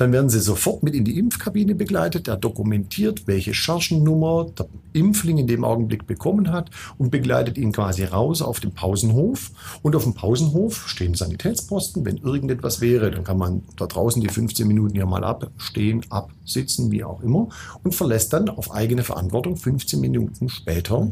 Dann 0.00 0.12
werden 0.12 0.30
sie 0.30 0.40
sofort 0.40 0.82
mit 0.82 0.94
in 0.94 1.04
die 1.04 1.18
Impfkabine 1.18 1.74
begleitet. 1.74 2.26
Der 2.26 2.36
dokumentiert, 2.36 3.26
welche 3.26 3.52
Chargennummer 3.52 4.46
der 4.58 4.66
Impfling 4.94 5.36
in 5.36 5.46
dem 5.46 5.62
Augenblick 5.62 6.06
bekommen 6.06 6.50
hat 6.50 6.70
und 6.96 7.10
begleitet 7.10 7.58
ihn 7.58 7.70
quasi 7.72 8.04
raus 8.04 8.40
auf 8.40 8.60
den 8.60 8.72
Pausenhof. 8.72 9.50
Und 9.82 9.94
auf 9.94 10.04
dem 10.04 10.14
Pausenhof 10.14 10.88
stehen 10.88 11.14
Sanitätsposten. 11.14 12.02
Wenn 12.06 12.16
irgendetwas 12.16 12.80
wäre, 12.80 13.10
dann 13.10 13.24
kann 13.24 13.36
man 13.36 13.60
da 13.76 13.86
draußen 13.86 14.22
die 14.22 14.28
15 14.28 14.66
Minuten 14.66 14.96
ja 14.96 15.04
mal 15.04 15.22
abstehen, 15.22 16.00
absitzen, 16.08 16.90
wie 16.90 17.04
auch 17.04 17.20
immer. 17.20 17.50
Und 17.82 17.94
verlässt 17.94 18.32
dann 18.32 18.48
auf 18.48 18.72
eigene 18.72 19.02
Verantwortung 19.02 19.56
15 19.56 20.00
Minuten 20.00 20.48
später 20.48 21.08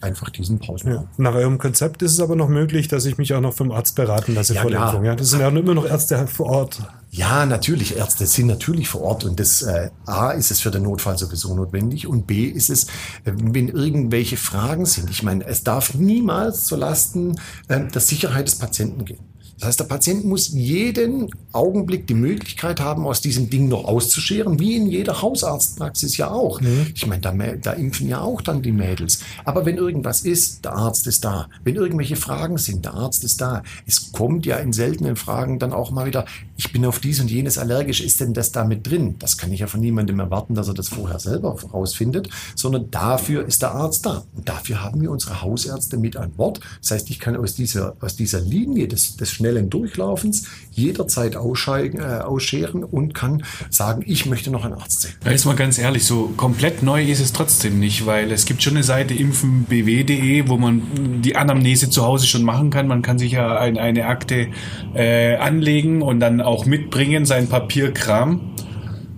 einfach 0.00 0.30
diesen 0.30 0.58
Pausenhof. 0.58 1.02
Ja. 1.02 1.08
Nach 1.18 1.34
eurem 1.34 1.58
Konzept 1.58 2.00
ist 2.00 2.12
es 2.12 2.20
aber 2.20 2.36
noch 2.36 2.48
möglich, 2.48 2.88
dass 2.88 3.04
ich 3.04 3.18
mich 3.18 3.34
auch 3.34 3.42
noch 3.42 3.52
vom 3.52 3.70
Arzt 3.70 3.96
beraten 3.96 4.34
lasse 4.34 4.54
Ja, 4.54 4.62
vor 4.62 4.70
der. 4.70 4.82
Impfung. 4.82 5.04
Ja, 5.04 5.14
das 5.14 5.28
sind 5.28 5.40
ja 5.40 5.48
immer 5.48 5.74
noch 5.74 5.84
Ärzte 5.84 6.26
vor 6.26 6.46
Ort. 6.46 6.80
Ja, 7.12 7.44
natürlich. 7.44 7.96
Ärzte 7.96 8.24
sind 8.26 8.46
natürlich 8.46 8.88
vor 8.88 9.00
Ort 9.02 9.24
und 9.24 9.40
das 9.40 9.62
äh, 9.62 9.90
A 10.06 10.30
ist 10.30 10.52
es 10.52 10.60
für 10.60 10.70
den 10.70 10.84
Notfall 10.84 11.18
sowieso 11.18 11.54
notwendig 11.54 12.06
und 12.06 12.28
B 12.28 12.44
ist 12.44 12.70
es, 12.70 12.84
äh, 13.24 13.32
wenn 13.34 13.68
irgendwelche 13.68 14.36
Fragen 14.36 14.86
sind. 14.86 15.10
Ich 15.10 15.24
meine, 15.24 15.44
es 15.44 15.64
darf 15.64 15.94
niemals 15.94 16.66
zu 16.66 16.76
Lasten 16.76 17.36
äh, 17.66 17.84
der 17.84 18.00
Sicherheit 18.00 18.46
des 18.46 18.54
Patienten 18.56 19.04
gehen. 19.04 19.29
Das 19.60 19.68
heißt, 19.68 19.80
der 19.80 19.84
Patient 19.84 20.24
muss 20.24 20.48
jeden 20.48 21.28
Augenblick 21.52 22.06
die 22.06 22.14
Möglichkeit 22.14 22.80
haben, 22.80 23.06
aus 23.06 23.20
diesem 23.20 23.50
Ding 23.50 23.68
noch 23.68 23.84
auszuscheren, 23.84 24.58
wie 24.58 24.76
in 24.76 24.86
jeder 24.86 25.20
Hausarztpraxis 25.20 26.16
ja 26.16 26.30
auch. 26.30 26.62
Ich 26.94 27.06
meine, 27.06 27.20
da, 27.20 27.32
da 27.60 27.72
impfen 27.72 28.08
ja 28.08 28.22
auch 28.22 28.40
dann 28.40 28.62
die 28.62 28.72
Mädels. 28.72 29.20
Aber 29.44 29.66
wenn 29.66 29.76
irgendwas 29.76 30.22
ist, 30.22 30.64
der 30.64 30.72
Arzt 30.72 31.06
ist 31.06 31.26
da. 31.26 31.48
Wenn 31.62 31.76
irgendwelche 31.76 32.16
Fragen 32.16 32.56
sind, 32.56 32.86
der 32.86 32.94
Arzt 32.94 33.22
ist 33.22 33.42
da. 33.42 33.62
Es 33.86 34.12
kommt 34.12 34.46
ja 34.46 34.56
in 34.56 34.72
seltenen 34.72 35.16
Fragen 35.16 35.58
dann 35.58 35.74
auch 35.74 35.90
mal 35.90 36.06
wieder, 36.06 36.24
ich 36.56 36.72
bin 36.72 36.86
auf 36.86 36.98
dies 36.98 37.20
und 37.20 37.30
jenes 37.30 37.58
allergisch, 37.58 38.00
ist 38.00 38.20
denn 38.20 38.32
das 38.32 38.52
da 38.52 38.64
mit 38.64 38.86
drin? 38.86 39.16
Das 39.18 39.36
kann 39.36 39.52
ich 39.52 39.60
ja 39.60 39.66
von 39.66 39.80
niemandem 39.80 40.20
erwarten, 40.20 40.54
dass 40.54 40.68
er 40.68 40.74
das 40.74 40.88
vorher 40.88 41.18
selber 41.18 41.54
rausfindet, 41.70 42.30
sondern 42.54 42.90
dafür 42.90 43.44
ist 43.44 43.60
der 43.60 43.72
Arzt 43.72 44.06
da. 44.06 44.24
Und 44.34 44.48
dafür 44.48 44.82
haben 44.82 45.02
wir 45.02 45.10
unsere 45.10 45.42
Hausärzte 45.42 45.98
mit 45.98 46.16
an 46.16 46.30
Bord. 46.30 46.60
Das 46.80 46.92
heißt, 46.92 47.10
ich 47.10 47.20
kann 47.20 47.36
aus 47.36 47.54
dieser, 47.56 47.94
aus 48.00 48.16
dieser 48.16 48.40
Linie 48.40 48.88
des, 48.88 49.16
des 49.16 49.30
schnellen 49.30 49.49
Durchlaufens 49.58 50.46
jederzeit 50.70 51.36
ausscheiden, 51.36 52.00
äh, 52.00 52.20
ausscheren 52.20 52.84
und 52.84 53.14
kann 53.14 53.42
sagen, 53.70 54.02
ich 54.06 54.26
möchte 54.26 54.50
noch 54.50 54.64
einen 54.64 54.74
Arzt 54.74 55.02
sehen. 55.02 55.14
Da 55.24 55.30
ist 55.30 55.44
mal 55.44 55.56
ganz 55.56 55.78
ehrlich, 55.78 56.04
so 56.04 56.32
komplett 56.36 56.82
neu 56.82 57.04
ist 57.04 57.20
es 57.20 57.32
trotzdem 57.32 57.78
nicht, 57.78 58.06
weil 58.06 58.30
es 58.32 58.44
gibt 58.44 58.62
schon 58.62 58.74
eine 58.74 58.84
Seite 58.84 59.14
impfenbw.de, 59.14 60.48
wo 60.48 60.56
man 60.56 60.82
die 61.22 61.36
Anamnese 61.36 61.90
zu 61.90 62.04
Hause 62.04 62.26
schon 62.26 62.42
machen 62.42 62.70
kann. 62.70 62.86
Man 62.86 63.02
kann 63.02 63.18
sich 63.18 63.32
ja 63.32 63.58
ein, 63.58 63.78
eine 63.78 64.06
Akte 64.06 64.48
äh, 64.94 65.36
anlegen 65.36 66.02
und 66.02 66.20
dann 66.20 66.40
auch 66.40 66.66
mitbringen, 66.66 67.26
sein 67.26 67.48
Papierkram. 67.48 68.40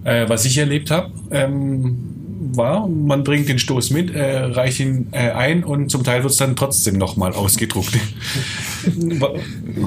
Äh, 0.05 0.29
was 0.29 0.45
ich 0.45 0.59
erlebt 0.59 0.91
habe, 0.91 1.12
ähm, 1.31 2.12
war, 2.56 2.88
man 2.88 3.25
bringt 3.25 3.49
den 3.49 3.59
Stoß 3.59 3.90
mit, 3.90 4.14
äh, 4.14 4.44
reicht 4.44 4.80
ihn 4.80 5.09
äh, 5.12 5.30
ein 5.30 5.64
und 5.64 5.90
zum 5.90 6.04
Teil 6.04 6.23
wird 6.23 6.32
es 6.32 6.38
dann 6.38 6.56
trotzdem 6.56 6.99
nochmal 6.99 7.32
ausgedruckt. 7.32 7.99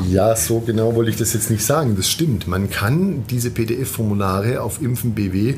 Ja, 0.09 0.35
so 0.37 0.61
genau 0.61 0.95
wollte 0.95 1.11
ich 1.11 1.17
das 1.17 1.33
jetzt 1.33 1.51
nicht 1.51 1.63
sagen. 1.63 1.95
Das 1.97 2.09
stimmt. 2.09 2.47
Man 2.47 2.69
kann 2.69 3.25
diese 3.29 3.51
PDF-Formulare 3.51 4.61
auf 4.61 4.81
Impfen 4.81 5.13
BW 5.13 5.55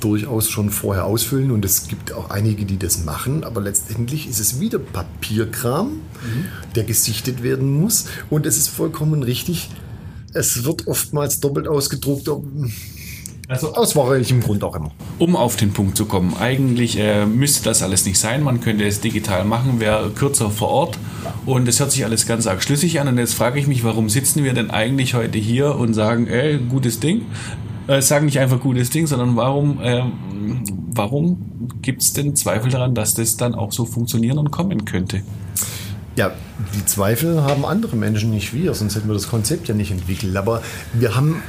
durchaus 0.00 0.50
schon 0.50 0.68
vorher 0.68 1.06
ausfüllen 1.06 1.50
und 1.50 1.64
es 1.64 1.88
gibt 1.88 2.12
auch 2.12 2.28
einige, 2.28 2.66
die 2.66 2.78
das 2.78 3.04
machen, 3.04 3.42
aber 3.42 3.62
letztendlich 3.62 4.28
ist 4.28 4.38
es 4.38 4.60
wieder 4.60 4.78
Papierkram, 4.78 6.00
der 6.74 6.84
gesichtet 6.84 7.42
werden 7.42 7.80
muss 7.80 8.06
und 8.28 8.44
es 8.44 8.58
ist 8.58 8.68
vollkommen 8.68 9.22
richtig. 9.22 9.70
Es 10.34 10.64
wird 10.64 10.88
oftmals 10.88 11.40
doppelt 11.40 11.68
ausgedruckt, 11.68 12.28
Also 13.48 13.74
aus 13.74 13.94
welchem 13.94 14.40
Grund 14.40 14.64
auch 14.64 14.74
immer. 14.74 14.90
Um 15.18 15.36
auf 15.36 15.56
den 15.56 15.72
Punkt 15.72 15.96
zu 15.96 16.06
kommen, 16.06 16.34
eigentlich 16.38 16.98
äh, 16.98 17.26
müsste 17.26 17.64
das 17.64 17.82
alles 17.82 18.06
nicht 18.06 18.18
sein. 18.18 18.42
Man 18.42 18.60
könnte 18.60 18.84
es 18.84 19.00
digital 19.00 19.44
machen, 19.44 19.80
wäre 19.80 20.10
kürzer 20.10 20.50
vor 20.50 20.68
Ort 20.68 20.98
und 21.44 21.68
es 21.68 21.78
hört 21.78 21.92
sich 21.92 22.04
alles 22.04 22.26
ganz 22.26 22.46
arg 22.46 22.62
schlüssig 22.62 23.00
an. 23.00 23.08
Und 23.08 23.18
jetzt 23.18 23.34
frage 23.34 23.58
ich 23.58 23.66
mich, 23.66 23.84
warum 23.84 24.08
sitzen 24.08 24.44
wir 24.44 24.54
denn 24.54 24.70
eigentlich 24.70 25.14
heute 25.14 25.38
hier 25.38 25.76
und 25.76 25.92
sagen, 25.92 26.26
ey, 26.26 26.58
gutes 26.58 27.00
Ding? 27.00 27.26
Äh, 27.86 28.00
sagen 28.00 28.26
nicht 28.26 28.38
einfach 28.38 28.60
gutes 28.60 28.88
Ding, 28.88 29.06
sondern 29.06 29.36
warum, 29.36 29.78
ähm, 29.82 30.12
warum 30.94 31.68
gibt 31.82 32.00
es 32.00 32.14
denn 32.14 32.34
Zweifel 32.34 32.70
daran, 32.70 32.94
dass 32.94 33.12
das 33.12 33.36
dann 33.36 33.54
auch 33.54 33.72
so 33.72 33.84
funktionieren 33.84 34.38
und 34.38 34.50
kommen 34.50 34.86
könnte? 34.86 35.22
Ja, 36.16 36.32
die 36.74 36.84
Zweifel 36.86 37.42
haben 37.42 37.66
andere 37.66 37.96
Menschen, 37.96 38.30
nicht 38.30 38.54
wir, 38.54 38.72
sonst 38.72 38.94
hätten 38.94 39.08
wir 39.08 39.14
das 39.14 39.28
Konzept 39.28 39.68
ja 39.68 39.74
nicht 39.74 39.90
entwickelt. 39.90 40.34
Aber 40.36 40.62
wir 40.94 41.14
haben 41.14 41.42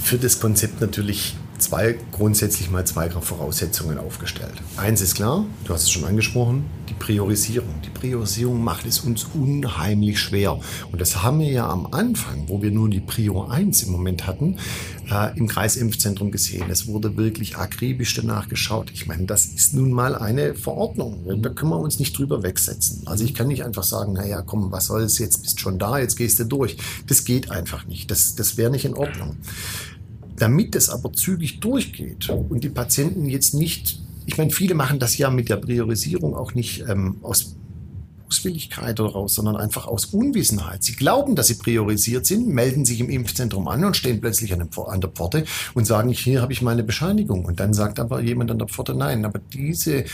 für 0.00 0.16
das 0.16 0.40
Konzept 0.40 0.80
natürlich 0.80 1.36
zwei, 1.72 1.98
grundsätzlich 2.10 2.70
mal 2.70 2.84
zwei 2.84 3.08
Voraussetzungen 3.08 3.96
aufgestellt. 3.96 4.52
Eins 4.76 5.00
ist 5.00 5.14
klar, 5.14 5.46
du 5.64 5.72
hast 5.72 5.84
es 5.84 5.90
schon 5.90 6.04
angesprochen, 6.04 6.66
die 6.90 6.92
Priorisierung. 6.92 7.80
Die 7.82 7.88
Priorisierung 7.88 8.62
macht 8.62 8.84
es 8.84 9.00
uns 9.00 9.24
unheimlich 9.32 10.20
schwer. 10.20 10.60
Und 10.92 11.00
das 11.00 11.22
haben 11.22 11.40
wir 11.40 11.50
ja 11.50 11.66
am 11.66 11.86
Anfang, 11.86 12.44
wo 12.46 12.60
wir 12.60 12.70
nur 12.70 12.90
die 12.90 13.00
Prio 13.00 13.46
1 13.46 13.84
im 13.84 13.92
Moment 13.92 14.26
hatten, 14.26 14.58
äh, 15.10 15.34
im 15.38 15.48
Kreisimpfzentrum 15.48 16.30
gesehen. 16.30 16.64
Es 16.68 16.86
wurde 16.88 17.16
wirklich 17.16 17.56
akribisch 17.56 18.14
danach 18.16 18.50
geschaut. 18.50 18.90
Ich 18.92 19.06
meine, 19.06 19.24
das 19.24 19.46
ist 19.46 19.72
nun 19.72 19.92
mal 19.92 20.14
eine 20.14 20.54
Verordnung. 20.54 21.24
Da 21.40 21.48
können 21.48 21.70
wir 21.70 21.80
uns 21.80 21.98
nicht 21.98 22.18
drüber 22.18 22.42
wegsetzen. 22.42 23.06
Also 23.06 23.24
ich 23.24 23.32
kann 23.32 23.48
nicht 23.48 23.64
einfach 23.64 23.84
sagen, 23.84 24.12
naja, 24.12 24.42
komm, 24.42 24.70
was 24.72 24.86
soll's, 24.86 25.18
jetzt 25.18 25.40
bist 25.40 25.58
schon 25.58 25.78
da, 25.78 25.98
jetzt 25.98 26.16
gehst 26.16 26.38
du 26.38 26.44
durch. 26.44 26.76
Das 27.06 27.24
geht 27.24 27.50
einfach 27.50 27.86
nicht. 27.86 28.10
Das, 28.10 28.34
das 28.34 28.58
wäre 28.58 28.70
nicht 28.70 28.84
in 28.84 28.92
Ordnung. 28.92 29.38
Damit 30.42 30.74
es 30.74 30.88
aber 30.88 31.12
zügig 31.12 31.60
durchgeht 31.60 32.28
und 32.28 32.64
die 32.64 32.68
Patienten 32.68 33.26
jetzt 33.26 33.54
nicht, 33.54 34.00
ich 34.26 34.38
meine, 34.38 34.50
viele 34.50 34.74
machen 34.74 34.98
das 34.98 35.16
ja 35.16 35.30
mit 35.30 35.48
der 35.48 35.54
Priorisierung 35.54 36.34
auch 36.34 36.54
nicht 36.54 36.82
ähm, 36.88 37.18
aus 37.22 37.54
oder 38.98 39.04
raus, 39.04 39.36
sondern 39.36 39.56
einfach 39.56 39.86
aus 39.86 40.06
Unwissenheit. 40.06 40.82
Sie 40.82 40.94
glauben, 40.94 41.36
dass 41.36 41.46
sie 41.46 41.54
priorisiert 41.54 42.26
sind, 42.26 42.48
melden 42.48 42.84
sich 42.84 42.98
im 42.98 43.08
Impfzentrum 43.08 43.68
an 43.68 43.84
und 43.84 43.96
stehen 43.96 44.20
plötzlich 44.20 44.52
an, 44.52 44.58
dem, 44.58 44.68
an 44.84 45.00
der 45.00 45.10
Pforte 45.10 45.44
und 45.74 45.86
sagen, 45.86 46.08
hier 46.08 46.42
habe 46.42 46.52
ich 46.52 46.60
meine 46.60 46.82
Bescheinigung. 46.82 47.44
Und 47.44 47.60
dann 47.60 47.72
sagt 47.72 48.00
aber 48.00 48.20
jemand 48.20 48.50
an 48.50 48.58
der 48.58 48.66
Pforte, 48.66 48.94
nein, 48.94 49.24
aber 49.24 49.38
diese 49.38 50.06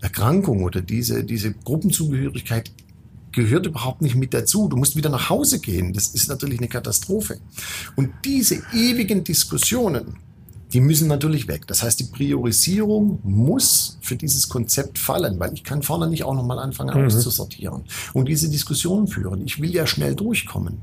Erkrankung 0.00 0.64
oder 0.64 0.80
diese, 0.80 1.22
diese 1.22 1.52
Gruppenzugehörigkeit 1.52 2.72
gehört 3.36 3.66
überhaupt 3.66 4.02
nicht 4.02 4.16
mit 4.16 4.34
dazu. 4.34 4.66
Du 4.68 4.76
musst 4.76 4.96
wieder 4.96 5.10
nach 5.10 5.30
Hause 5.30 5.60
gehen. 5.60 5.92
Das 5.92 6.08
ist 6.08 6.28
natürlich 6.28 6.58
eine 6.58 6.68
Katastrophe. 6.68 7.38
Und 7.94 8.10
diese 8.24 8.56
ewigen 8.72 9.22
Diskussionen, 9.22 10.16
die 10.72 10.80
müssen 10.80 11.06
natürlich 11.06 11.46
weg. 11.46 11.66
Das 11.68 11.82
heißt, 11.84 12.00
die 12.00 12.04
Priorisierung 12.04 13.20
muss 13.22 13.98
für 14.00 14.16
dieses 14.16 14.48
Konzept 14.48 14.98
fallen, 14.98 15.38
weil 15.38 15.52
ich 15.54 15.62
kann 15.62 15.82
vorne 15.82 16.08
nicht 16.08 16.24
auch 16.24 16.34
nochmal 16.34 16.58
anfangen 16.58 16.98
Mhm. 16.98 17.06
auszusortieren 17.06 17.84
und 18.14 18.26
diese 18.28 18.48
Diskussion 18.48 19.06
führen. 19.06 19.44
Ich 19.44 19.60
will 19.60 19.72
ja 19.72 19.86
schnell 19.86 20.16
durchkommen. 20.16 20.78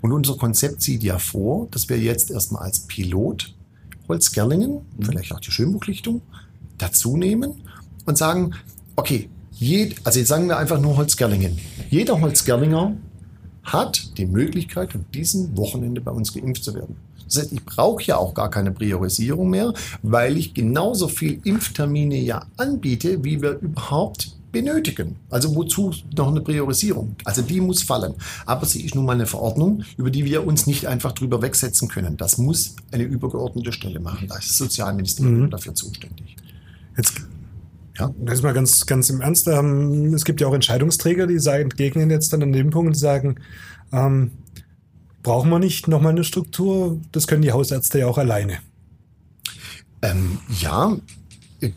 Und 0.00 0.12
unser 0.12 0.36
Konzept 0.36 0.82
sieht 0.82 1.02
ja 1.02 1.18
vor, 1.18 1.68
dass 1.70 1.88
wir 1.88 1.98
jetzt 1.98 2.30
erstmal 2.30 2.62
als 2.62 2.80
Pilot 2.80 3.54
Holzgerlingen, 4.08 4.80
vielleicht 5.00 5.32
auch 5.32 5.40
die 5.40 5.50
Schönbuchlichtung, 5.50 6.22
dazu 6.78 7.16
nehmen 7.16 7.62
und 8.06 8.16
sagen, 8.16 8.54
okay, 8.96 9.28
jed, 9.58 9.96
also 10.04 10.18
jetzt 10.18 10.28
sagen 10.28 10.48
wir 10.48 10.56
einfach 10.56 10.80
nur 10.80 10.96
Holzgerlingen. 10.96 11.58
Jeder 11.90 12.20
Holzgerlinger 12.20 12.96
hat 13.62 14.16
die 14.18 14.26
Möglichkeit, 14.26 14.94
an 14.94 15.04
diesem 15.12 15.56
Wochenende 15.56 16.00
bei 16.00 16.10
uns 16.10 16.32
geimpft 16.32 16.64
zu 16.64 16.74
werden. 16.74 16.96
Das 17.26 17.42
heißt, 17.42 17.52
ich 17.52 17.64
brauche 17.64 18.02
ja 18.04 18.16
auch 18.16 18.32
gar 18.32 18.50
keine 18.50 18.70
Priorisierung 18.70 19.50
mehr, 19.50 19.74
weil 20.02 20.38
ich 20.38 20.54
genauso 20.54 21.08
viel 21.08 21.40
Impftermine 21.44 22.16
ja 22.16 22.46
anbiete, 22.56 23.22
wie 23.22 23.42
wir 23.42 23.58
überhaupt 23.58 24.32
benötigen. 24.50 25.16
Also 25.28 25.54
wozu 25.54 25.92
noch 26.16 26.28
eine 26.28 26.40
Priorisierung? 26.40 27.16
Also 27.24 27.42
die 27.42 27.60
muss 27.60 27.82
fallen. 27.82 28.14
Aber 28.46 28.64
sie 28.64 28.82
ist 28.82 28.94
nun 28.94 29.04
mal 29.04 29.12
eine 29.12 29.26
Verordnung, 29.26 29.82
über 29.98 30.10
die 30.10 30.24
wir 30.24 30.46
uns 30.46 30.66
nicht 30.66 30.86
einfach 30.86 31.12
drüber 31.12 31.42
wegsetzen 31.42 31.88
können. 31.88 32.16
Das 32.16 32.38
muss 32.38 32.76
eine 32.90 33.02
übergeordnete 33.02 33.72
Stelle 33.72 34.00
machen. 34.00 34.28
Da 34.28 34.38
ist 34.38 34.48
das 34.48 34.56
Sozialministerium 34.56 35.50
dafür 35.50 35.74
zuständig. 35.74 36.36
Jetzt, 36.96 37.20
Ja. 37.98 38.10
das 38.18 38.38
ist 38.38 38.42
mal 38.42 38.54
ganz, 38.54 38.86
ganz 38.86 39.10
im 39.10 39.20
Ernst. 39.20 39.48
Ähm, 39.48 40.14
es 40.14 40.24
gibt 40.24 40.40
ja 40.40 40.46
auch 40.46 40.54
Entscheidungsträger, 40.54 41.26
die 41.26 41.36
entgegnen 41.36 42.10
jetzt 42.10 42.32
dann 42.32 42.42
an 42.42 42.52
dem 42.52 42.70
Punkt 42.70 42.88
und 42.88 42.94
sagen, 42.94 43.36
ähm, 43.92 44.30
brauchen 45.22 45.50
wir 45.50 45.58
nicht 45.58 45.88
nochmal 45.88 46.12
eine 46.12 46.24
Struktur? 46.24 47.00
Das 47.12 47.26
können 47.26 47.42
die 47.42 47.52
Hausärzte 47.52 47.98
ja 47.98 48.06
auch 48.06 48.18
alleine. 48.18 48.58
Ähm, 50.02 50.38
ja, 50.60 50.96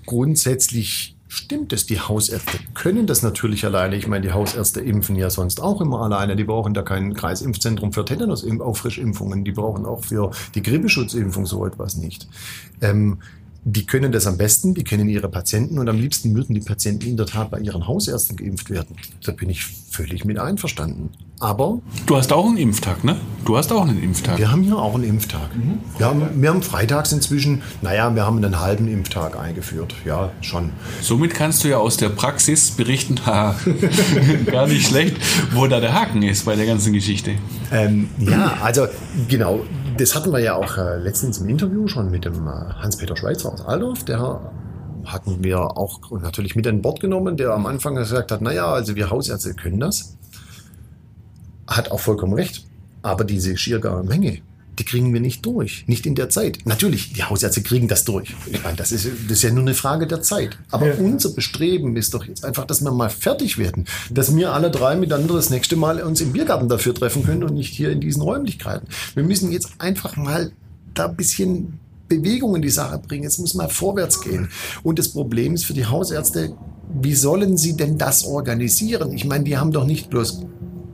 grundsätzlich 0.06 1.16
stimmt 1.28 1.74
es. 1.74 1.86
Die 1.86 2.00
Hausärzte 2.00 2.60
können 2.74 3.08
das 3.08 3.24
natürlich 3.24 3.66
alleine. 3.66 3.96
Ich 3.96 4.08
meine, 4.08 4.28
die 4.28 4.34
Hausärzte 4.34 4.82
impfen 4.82 5.16
ja 5.16 5.30
sonst 5.30 5.62
auch 5.62 5.82
immer 5.82 6.02
alleine. 6.02 6.36
Die 6.36 6.44
brauchen 6.44 6.74
da 6.74 6.82
kein 6.82 7.14
Kreisimpfzentrum 7.14 7.94
für 7.94 8.06
Tetanus-Auffrischimpfungen. 8.06 9.44
Die 9.44 9.54
brauchen 9.54 9.86
auch 9.86 10.04
für 10.04 10.32
die 10.54 10.62
Grippeschutzimpfung 10.62 11.46
so 11.46 11.66
etwas 11.66 11.96
nicht. 11.96 12.28
Ähm, 12.82 13.20
die 13.64 13.86
können 13.86 14.12
das 14.12 14.26
am 14.26 14.38
besten, 14.38 14.74
die 14.74 14.84
kennen 14.84 15.08
ihre 15.08 15.30
Patienten 15.30 15.78
und 15.78 15.88
am 15.88 15.98
liebsten 15.98 16.34
würden 16.34 16.56
die 16.56 16.62
Patienten 16.62 17.06
in 17.06 17.18
der 17.18 17.28
Tat 17.28 17.52
bei 17.52 17.60
ihren 17.60 17.88
Hausärzten 17.88 18.36
geimpft 18.36 18.70
werden. 18.72 18.96
Da 19.24 19.32
bin 19.34 19.50
ich 19.50 19.64
völlig 19.64 20.26
mit 20.26 20.40
einverstanden. 20.40 21.10
Aber. 21.40 21.80
Du 22.06 22.16
hast 22.16 22.34
auch 22.34 22.46
einen 22.46 22.58
Impftag, 22.58 23.04
ne? 23.04 23.18
Du 23.46 23.58
hast 23.58 23.72
auch 23.72 23.82
einen 23.82 24.02
Impftag. 24.02 24.38
Wir 24.38 24.52
haben 24.52 24.64
hier 24.64 24.78
auch 24.78 24.96
einen 24.96 25.04
Impftag. 25.04 25.56
Mhm. 25.56 25.80
Wir, 25.98 26.06
haben, 26.06 26.42
wir 26.42 26.50
haben 26.50 26.62
freitags 26.62 27.12
inzwischen, 27.12 27.62
naja, 27.82 28.14
wir 28.16 28.26
haben 28.26 28.38
einen 28.38 28.60
halben 28.60 28.88
Impftag 28.88 29.40
eingeführt. 29.40 29.94
Ja, 30.06 30.32
schon. 30.42 30.70
Somit 31.02 31.34
kannst 31.34 31.64
du 31.64 31.68
ja 31.68 31.78
aus 31.78 31.98
der 31.98 32.10
Praxis 32.10 32.72
berichten, 32.72 33.20
ha, 33.26 33.56
gar 34.46 34.68
nicht 34.68 34.88
schlecht, 34.88 35.18
wo 35.54 35.68
da 35.68 35.80
der 35.80 35.94
Haken 35.94 36.24
ist 36.24 36.46
bei 36.46 36.56
der 36.56 36.66
ganzen 36.66 36.94
Geschichte. 36.94 37.36
Ähm, 37.72 38.10
ja, 38.20 38.58
also 38.62 38.88
genau 39.28 39.62
das 39.98 40.16
hatten 40.16 40.32
wir 40.32 40.40
ja 40.40 40.56
auch 40.56 40.78
äh, 40.78 40.98
letztens 40.98 41.40
im 41.40 41.50
Interview 41.50 41.88
schon 41.88 42.12
mit 42.12 42.26
dem 42.26 42.48
äh, 42.48 42.52
Hans-Peter 42.52 43.16
Schweizer 43.16 43.52
aus 43.52 43.66
Aldorf. 43.66 44.04
Der 44.06 44.52
hatten 45.06 45.44
wir 45.44 45.60
auch 45.78 46.00
natürlich 46.12 46.56
mit 46.56 46.66
an 46.66 46.82
Bord 46.82 47.00
genommen, 47.00 47.38
der 47.38 47.52
am 47.52 47.66
Anfang 47.66 47.96
gesagt 47.96 48.32
hat, 48.32 48.42
naja, 48.42 48.68
also 48.68 48.96
wir 48.96 49.10
Hausärzte 49.10 49.54
können 49.54 49.80
das. 49.80 50.18
Hat 51.68 51.92
auch 51.92 52.00
vollkommen 52.00 52.34
recht. 52.34 52.66
Aber 53.02 53.24
diese 53.24 53.58
schier 53.58 53.80
Menge, 54.04 54.42
die 54.82 54.86
kriegen 54.86 55.14
wir 55.14 55.22
nicht 55.22 55.46
durch. 55.46 55.84
Nicht 55.86 56.08
in 56.08 56.16
der 56.16 56.30
Zeit. 56.30 56.58
Natürlich, 56.66 57.14
die 57.14 57.24
Hausärzte 57.24 57.62
kriegen 57.62 57.88
das 57.88 58.04
durch. 58.04 58.34
Ich 58.52 58.64
meine, 58.64 58.76
das 58.76 58.92
ist, 58.92 59.06
das 59.06 59.38
ist 59.38 59.44
ja 59.44 59.52
nur 59.52 59.62
eine 59.62 59.76
Frage 59.76 60.08
der 60.08 60.24
Zeit. 60.24 60.58
Aber 60.72 60.88
ja. 60.88 60.96
unser 60.96 61.30
Bestreben 61.30 61.96
ist 61.96 62.16
doch 62.16 62.26
jetzt 62.26 62.44
einfach, 62.44 62.66
dass 62.66 62.82
wir 62.82 62.92
mal 62.92 63.12
fertig 63.12 63.60
werden. 63.60 63.86
Dass 64.10 64.36
wir 64.36 64.54
alle 64.54 64.72
drei 64.72 64.96
miteinander 64.96 65.36
das 65.36 65.52
nächste 65.52 65.76
Mal 65.76 66.02
uns 66.02 66.20
im 66.20 66.34
Biergarten 66.34 66.68
dafür 66.68 66.96
treffen 66.96 67.24
können 67.24 67.44
und 67.44 67.54
nicht 67.54 67.72
hier 67.72 67.92
in 67.92 68.02
diesen 68.02 68.24
Räumlichkeiten. 68.24 68.88
Wir 69.14 69.24
müssen 69.24 69.52
jetzt 69.52 69.70
einfach 69.78 70.16
mal 70.16 70.52
da 70.96 71.08
ein 71.10 71.16
bisschen 71.16 71.80
Bewegung 72.08 72.56
in 72.56 72.64
die 72.64 72.70
Sache 72.70 72.98
bringen. 72.98 73.24
Jetzt 73.24 73.38
muss 73.38 73.54
mal 73.54 73.70
vorwärts 73.70 74.20
gehen. 74.20 74.50
Und 74.82 74.98
das 74.98 75.10
Problem 75.10 75.54
ist 75.54 75.66
für 75.66 75.74
die 75.74 75.86
Hausärzte, 75.86 76.56
wie 77.00 77.14
sollen 77.14 77.56
sie 77.56 77.78
denn 77.78 78.00
das 78.00 78.26
organisieren? 78.26 79.14
Ich 79.14 79.26
meine, 79.26 79.44
die 79.44 79.58
haben 79.58 79.72
doch 79.72 79.86
nicht 79.86 80.10
bloß 80.10 80.42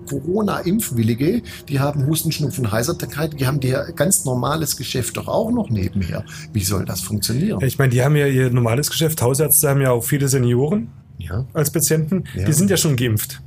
Corona-Impfwillige, 0.07 1.43
die 1.69 1.79
haben 1.79 2.07
Husten, 2.07 2.31
Schnupfen, 2.31 2.71
Heiserkeit, 2.71 3.39
die 3.39 3.45
haben 3.45 3.61
ihr 3.61 3.93
ganz 3.95 4.25
normales 4.25 4.75
Geschäft 4.77 5.17
doch 5.17 5.27
auch 5.27 5.51
noch 5.51 5.69
nebenher. 5.69 6.25
Wie 6.53 6.63
soll 6.63 6.85
das 6.85 7.01
funktionieren? 7.01 7.63
Ich 7.63 7.77
meine, 7.77 7.91
die 7.91 8.01
haben 8.01 8.15
ja 8.15 8.27
ihr 8.27 8.49
normales 8.49 8.89
Geschäft. 8.89 9.21
Hausärzte 9.21 9.69
haben 9.69 9.81
ja 9.81 9.91
auch 9.91 10.03
viele 10.03 10.27
Senioren 10.27 10.89
ja. 11.17 11.45
als 11.53 11.71
Patienten. 11.71 12.23
Ja. 12.35 12.45
Die 12.45 12.53
sind 12.53 12.69
ja 12.69 12.77
schon 12.77 12.95
geimpft. 12.95 13.41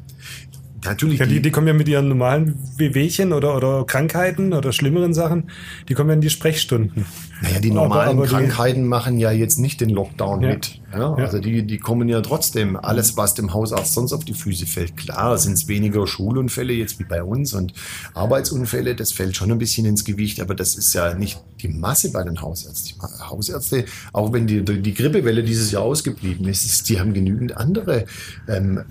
Natürlich. 0.85 1.19
Ja, 1.19 1.27
die, 1.27 1.43
die 1.43 1.51
kommen 1.51 1.67
ja 1.67 1.75
mit 1.75 1.89
ihren 1.89 2.09
normalen 2.09 2.59
Wehwehchen 2.77 3.33
oder, 3.33 3.57
oder 3.57 3.85
Krankheiten 3.85 4.53
oder 4.53 4.73
schlimmeren 4.73 5.13
Sachen, 5.13 5.51
die 5.89 5.95
kommen 5.95 6.11
ja 6.11 6.15
in 6.15 6.21
die 6.21 6.31
Sprechstunden. 6.31 7.05
Naja, 7.43 7.61
die 7.61 7.71
normalen 7.71 8.11
aber, 8.11 8.23
aber 8.23 8.27
Krankheiten 8.27 8.83
die, 8.83 8.89
machen 8.89 9.19
ja 9.19 9.31
jetzt 9.31 9.59
nicht 9.59 9.81
den 9.81 9.91
Lockdown 9.91 10.43
ja. 10.43 10.49
mit. 10.51 10.81
Ja, 10.93 11.15
also 11.15 11.39
die, 11.39 11.67
die 11.67 11.79
kommen 11.79 12.09
ja 12.09 12.21
trotzdem. 12.21 12.77
Alles, 12.77 13.17
was 13.17 13.35
dem 13.35 13.55
Hausarzt 13.55 13.95
sonst 13.95 14.13
auf 14.13 14.25
die 14.25 14.35
Füße 14.35 14.67
fällt, 14.67 14.97
klar, 14.97 15.39
sind 15.39 15.53
es 15.55 15.69
weniger 15.69 16.07
Schulunfälle 16.07 16.73
jetzt 16.73 16.99
wie 16.99 17.05
bei 17.05 17.23
uns 17.23 17.55
und 17.55 17.73
Arbeitsunfälle, 18.15 18.95
das 18.95 19.13
fällt 19.13 19.37
schon 19.37 19.51
ein 19.51 19.59
bisschen 19.59 19.87
ins 19.87 20.05
Gewicht, 20.05 20.41
aber 20.41 20.55
das 20.55 20.75
ist 20.75 20.93
ja 20.93 21.15
nicht 21.15 21.41
die 21.61 21.69
Masse 21.69 22.13
bei 22.13 22.25
den 22.25 22.43
Hausärzten. 22.43 22.99
Die 22.99 23.25
Hausärzte, 23.25 23.85
auch 24.13 24.33
wenn 24.33 24.47
die, 24.47 24.65
die 24.65 24.95
Grippewelle 24.95 25.43
dieses 25.45 25.71
Jahr 25.71 25.83
ausgeblieben 25.83 26.47
ist, 26.49 26.89
die 26.89 26.99
haben 26.99 27.15
genügend 27.15 27.57
andere 27.57 28.07
ähm, 28.49 28.83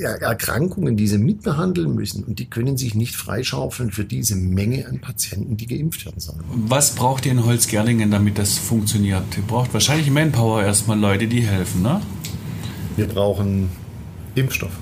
Erkrankungen, 0.00 0.96
die 0.96 1.06
sie 1.06 1.18
mitbehandeln 1.18 1.94
müssen. 1.94 2.24
Und 2.24 2.38
die 2.38 2.46
können 2.46 2.76
sich 2.76 2.94
nicht 2.94 3.14
freischaufeln 3.14 3.90
für 3.90 4.04
diese 4.04 4.36
Menge 4.36 4.86
an 4.88 5.00
Patienten, 5.00 5.56
die 5.56 5.66
geimpft 5.66 6.04
werden 6.06 6.20
sollen. 6.20 6.40
Was 6.48 6.94
braucht 6.94 7.26
ihr 7.26 7.32
in 7.32 7.44
Holzgerlingen, 7.44 8.10
damit 8.10 8.38
das 8.38 8.58
funktioniert? 8.58 9.24
Ihr 9.36 9.42
braucht 9.42 9.72
wahrscheinlich 9.74 10.10
Manpower 10.10 10.62
erstmal, 10.62 10.98
Leute, 10.98 11.26
die 11.26 11.42
helfen, 11.42 11.82
ne? 11.82 12.00
Wir 12.96 13.06
brauchen 13.06 13.68
Impfstoff. 14.34 14.72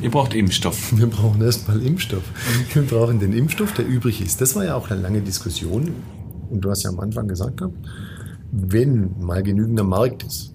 Ihr 0.00 0.10
braucht 0.10 0.34
Impfstoff. 0.34 0.92
Wir 0.96 1.06
brauchen 1.06 1.40
erstmal 1.40 1.80
Impfstoff. 1.82 2.24
Wir 2.72 2.82
brauchen 2.82 3.20
den 3.20 3.32
Impfstoff, 3.32 3.72
der 3.72 3.86
übrig 3.86 4.20
ist. 4.20 4.40
Das 4.40 4.54
war 4.54 4.64
ja 4.64 4.74
auch 4.74 4.90
eine 4.90 5.00
lange 5.00 5.20
Diskussion. 5.22 5.92
Und 6.50 6.60
du 6.60 6.70
hast 6.70 6.82
ja 6.82 6.90
am 6.90 7.00
Anfang 7.00 7.28
gesagt, 7.28 7.62
wenn 8.52 9.18
mal 9.20 9.42
genügender 9.42 9.84
Markt 9.84 10.22
ist, 10.24 10.53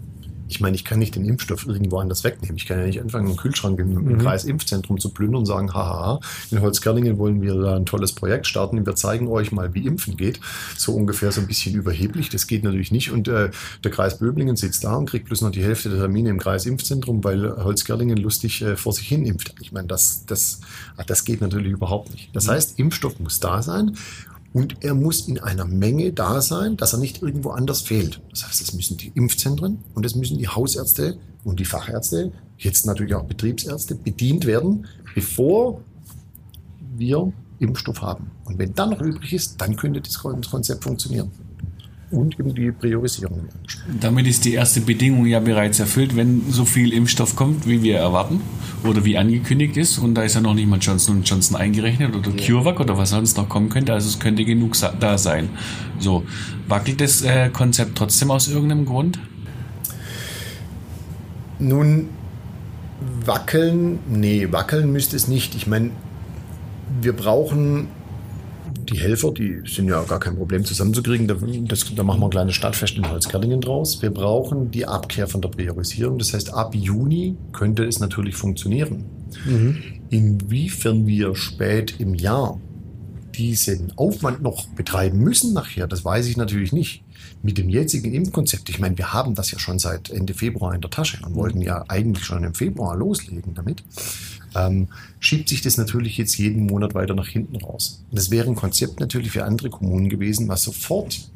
ich 0.49 0.59
meine, 0.59 0.75
ich 0.75 0.83
kann 0.83 0.97
nicht 0.97 1.15
den 1.15 1.25
Impfstoff 1.25 1.67
irgendwo 1.67 1.99
anders 1.99 2.23
wegnehmen. 2.23 2.57
Ich 2.57 2.65
kann 2.65 2.79
ja 2.79 2.85
nicht 2.85 2.99
anfangen, 2.99 3.27
einen 3.27 3.37
Kühlschrank 3.37 3.79
im, 3.79 3.93
mhm. 3.93 4.17
Kreisimpfzentrum 4.17 4.97
zu 4.97 5.11
plündern 5.11 5.41
und 5.41 5.45
sagen, 5.45 5.73
haha, 5.73 6.19
in 6.49 6.59
Holzkerlingen 6.59 7.19
wollen 7.19 7.41
wir 7.41 7.53
da 7.53 7.75
ein 7.75 7.85
tolles 7.85 8.13
Projekt 8.13 8.47
starten. 8.47 8.83
Wir 8.83 8.95
zeigen 8.95 9.27
euch 9.27 9.51
mal, 9.51 9.73
wie 9.75 9.85
Impfen 9.85 10.17
geht. 10.17 10.39
So 10.75 10.95
ungefähr 10.95 11.31
so 11.31 11.41
ein 11.41 11.47
bisschen 11.47 11.75
überheblich. 11.75 12.29
Das 12.29 12.47
geht 12.47 12.63
natürlich 12.63 12.91
nicht. 12.91 13.11
Und 13.11 13.27
äh, 13.27 13.51
der 13.83 13.91
Kreis 13.91 14.17
Böblingen 14.17 14.55
sitzt 14.55 14.83
da 14.83 14.95
und 14.95 15.07
kriegt 15.07 15.27
bloß 15.27 15.41
noch 15.41 15.51
die 15.51 15.63
Hälfte 15.63 15.89
der 15.89 15.99
Termine 15.99 16.29
im 16.29 16.39
Kreisimpfzentrum, 16.39 17.23
weil 17.23 17.63
Holzkerlingen 17.63 18.17
lustig 18.17 18.63
äh, 18.63 18.75
vor 18.75 18.93
sich 18.93 19.07
hin 19.07 19.25
impft. 19.25 19.53
Ich 19.61 19.71
meine, 19.71 19.87
das, 19.87 20.25
das, 20.25 20.61
das 21.05 21.25
geht 21.25 21.41
natürlich 21.41 21.71
überhaupt 21.71 22.11
nicht. 22.11 22.35
Das 22.35 22.47
mhm. 22.47 22.51
heißt, 22.51 22.79
Impfstoff 22.79 23.19
muss 23.19 23.39
da 23.39 23.61
sein. 23.61 23.95
Und 24.51 24.83
er 24.83 24.95
muss 24.95 25.27
in 25.27 25.39
einer 25.39 25.65
Menge 25.65 26.11
da 26.11 26.41
sein, 26.41 26.75
dass 26.75 26.93
er 26.93 26.99
nicht 26.99 27.21
irgendwo 27.21 27.51
anders 27.51 27.81
fehlt. 27.81 28.21
Das 28.31 28.47
heißt, 28.47 28.61
es 28.61 28.73
müssen 28.73 28.97
die 28.97 29.11
Impfzentren 29.13 29.79
und 29.93 30.05
es 30.05 30.15
müssen 30.15 30.37
die 30.37 30.47
Hausärzte 30.47 31.19
und 31.43 31.59
die 31.59 31.65
Fachärzte, 31.65 32.31
jetzt 32.57 32.85
natürlich 32.85 33.13
auch 33.13 33.25
Betriebsärzte, 33.25 33.95
bedient 33.95 34.45
werden, 34.45 34.87
bevor 35.13 35.81
wir 36.97 37.31
Impfstoff 37.59 38.01
haben. 38.01 38.31
Und 38.45 38.57
wenn 38.57 38.73
dann 38.73 38.89
noch 38.89 39.01
übrig 39.01 39.33
ist, 39.33 39.61
dann 39.61 39.75
könnte 39.75 40.01
das 40.01 40.17
Konzept 40.19 40.83
funktionieren 40.83 41.31
und 42.11 42.39
eben 42.39 42.53
die 42.55 42.71
Priorisierung. 42.71 43.49
Damit 43.99 44.27
ist 44.27 44.45
die 44.45 44.53
erste 44.53 44.81
Bedingung 44.81 45.25
ja 45.25 45.39
bereits 45.39 45.79
erfüllt, 45.79 46.15
wenn 46.15 46.43
so 46.49 46.65
viel 46.65 46.93
Impfstoff 46.93 47.35
kommt, 47.35 47.67
wie 47.67 47.83
wir 47.83 47.97
erwarten 47.97 48.41
oder 48.83 49.05
wie 49.05 49.17
angekündigt 49.17 49.77
ist. 49.77 49.99
Und 49.99 50.15
da 50.15 50.23
ist 50.23 50.35
ja 50.35 50.41
noch 50.41 50.53
nicht 50.55 50.67
mal 50.67 50.79
Johnson 50.79 51.23
Johnson 51.23 51.55
eingerechnet 51.57 52.15
oder 52.15 52.31
ja. 52.31 52.47
CureVac 52.47 52.79
oder 52.79 52.97
was 52.97 53.11
sonst 53.11 53.37
noch 53.37 53.47
kommen 53.47 53.69
könnte. 53.69 53.93
Also 53.93 54.09
es 54.09 54.19
könnte 54.19 54.43
genug 54.45 54.75
da 54.99 55.17
sein. 55.17 55.49
So, 55.99 56.23
wackelt 56.67 57.01
das 57.01 57.21
äh, 57.21 57.49
Konzept 57.49 57.97
trotzdem 57.97 58.31
aus 58.31 58.47
irgendeinem 58.47 58.85
Grund? 58.85 59.19
Nun, 61.59 62.09
wackeln, 63.25 63.99
nee, 64.09 64.47
wackeln 64.51 64.91
müsste 64.91 65.15
es 65.15 65.27
nicht. 65.27 65.55
Ich 65.55 65.67
meine, 65.67 65.91
wir 67.01 67.13
brauchen 67.13 67.87
die 68.91 68.99
Helfer, 68.99 69.31
die 69.31 69.61
sind 69.65 69.87
ja 69.87 70.01
gar 70.03 70.19
kein 70.19 70.35
Problem 70.35 70.65
zusammenzukriegen. 70.65 71.27
Da, 71.27 71.35
das, 71.67 71.85
da 71.95 72.03
machen 72.03 72.21
wir 72.21 72.27
ein 72.27 72.31
kleines 72.31 72.55
Stadtfest 72.55 72.97
in 72.97 73.09
Holzgerdingen 73.09 73.61
draus. 73.61 74.01
Wir 74.01 74.11
brauchen 74.11 74.71
die 74.71 74.85
Abkehr 74.85 75.27
von 75.27 75.41
der 75.41 75.49
Priorisierung. 75.49 76.17
Das 76.17 76.33
heißt, 76.33 76.53
ab 76.53 76.75
Juni 76.75 77.37
könnte 77.51 77.85
es 77.85 77.99
natürlich 77.99 78.35
funktionieren. 78.35 79.05
Mhm. 79.45 79.77
Inwiefern 80.09 81.07
wir 81.07 81.35
spät 81.35 81.95
im 81.99 82.15
Jahr 82.15 82.59
diesen 83.35 83.97
Aufwand 83.97 84.41
noch 84.41 84.67
betreiben 84.69 85.19
müssen 85.19 85.53
nachher, 85.53 85.87
das 85.87 86.03
weiß 86.03 86.27
ich 86.27 86.35
natürlich 86.35 86.73
nicht. 86.73 87.03
Mit 87.41 87.57
dem 87.57 87.69
jetzigen 87.69 88.13
Impfkonzept, 88.13 88.69
ich 88.69 88.79
meine, 88.79 88.97
wir 88.97 89.13
haben 89.13 89.33
das 89.33 89.51
ja 89.51 89.59
schon 89.59 89.79
seit 89.79 90.09
Ende 90.09 90.33
Februar 90.33 90.75
in 90.75 90.81
der 90.81 90.89
Tasche 90.89 91.19
und 91.25 91.35
wollten 91.35 91.61
ja 91.61 91.85
eigentlich 91.87 92.25
schon 92.25 92.43
im 92.43 92.53
Februar 92.53 92.97
loslegen 92.97 93.53
damit 93.53 93.83
ähm, 94.55 94.87
schiebt 95.19 95.49
sich 95.49 95.61
das 95.61 95.77
natürlich 95.77 96.17
jetzt 96.17 96.37
jeden 96.37 96.65
Monat 96.65 96.93
weiter 96.93 97.13
nach 97.13 97.27
hinten 97.27 97.57
raus. 97.57 98.03
Das 98.11 98.31
wäre 98.31 98.47
ein 98.47 98.55
Konzept 98.55 98.99
natürlich 98.99 99.31
für 99.31 99.45
andere 99.45 99.69
Kommunen 99.69 100.09
gewesen, 100.09 100.47
was 100.47 100.63
sofort 100.63 101.29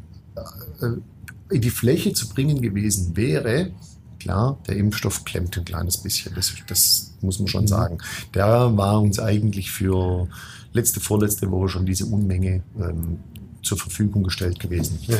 äh, 0.81 1.53
in 1.53 1.61
die 1.61 1.69
Fläche 1.69 2.13
zu 2.13 2.29
bringen 2.29 2.61
gewesen 2.61 3.15
wäre. 3.15 3.71
Klar, 4.19 4.57
der 4.67 4.77
Impfstoff 4.77 5.25
klemmt 5.25 5.57
ein 5.57 5.65
kleines 5.65 5.97
bisschen, 5.97 6.33
das, 6.35 6.53
das 6.67 7.13
muss 7.21 7.39
man 7.39 7.47
schon 7.47 7.63
mhm. 7.63 7.67
sagen. 7.67 7.97
Der 8.33 8.75
war 8.77 9.01
uns 9.01 9.19
eigentlich 9.19 9.71
für 9.71 10.27
letzte, 10.71 10.99
vorletzte 10.99 11.51
Woche 11.51 11.69
schon 11.69 11.85
diese 11.85 12.05
Unmenge 12.05 12.63
ähm, 12.79 13.19
zur 13.61 13.77
Verfügung 13.77 14.23
gestellt 14.23 14.59
gewesen. 14.59 14.97
Ja. 15.07 15.17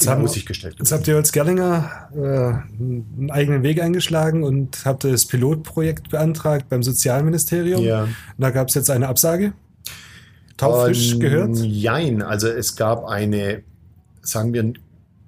Jetzt, 0.00 0.08
haben, 0.08 0.44
gestellt 0.46 0.76
jetzt 0.78 0.92
habt 0.92 1.06
ihr 1.08 1.16
als 1.16 1.30
Gerlinger 1.30 2.08
äh, 2.14 2.18
einen 2.18 3.28
eigenen 3.30 3.62
Weg 3.62 3.82
eingeschlagen 3.82 4.44
und 4.44 4.84
habt 4.84 5.04
das 5.04 5.26
Pilotprojekt 5.26 6.10
beantragt 6.10 6.68
beim 6.70 6.82
Sozialministerium. 6.82 7.82
Ja. 7.82 8.08
Da 8.38 8.50
gab 8.50 8.68
es 8.68 8.74
jetzt 8.74 8.90
eine 8.90 9.08
Absage. 9.08 9.52
Taufrisch 10.56 11.12
ähm, 11.12 11.20
gehört? 11.20 11.56
Jein, 11.58 12.22
also 12.22 12.48
es 12.48 12.76
gab 12.76 13.04
eine, 13.04 13.62
sagen 14.22 14.54
wir, 14.54 14.72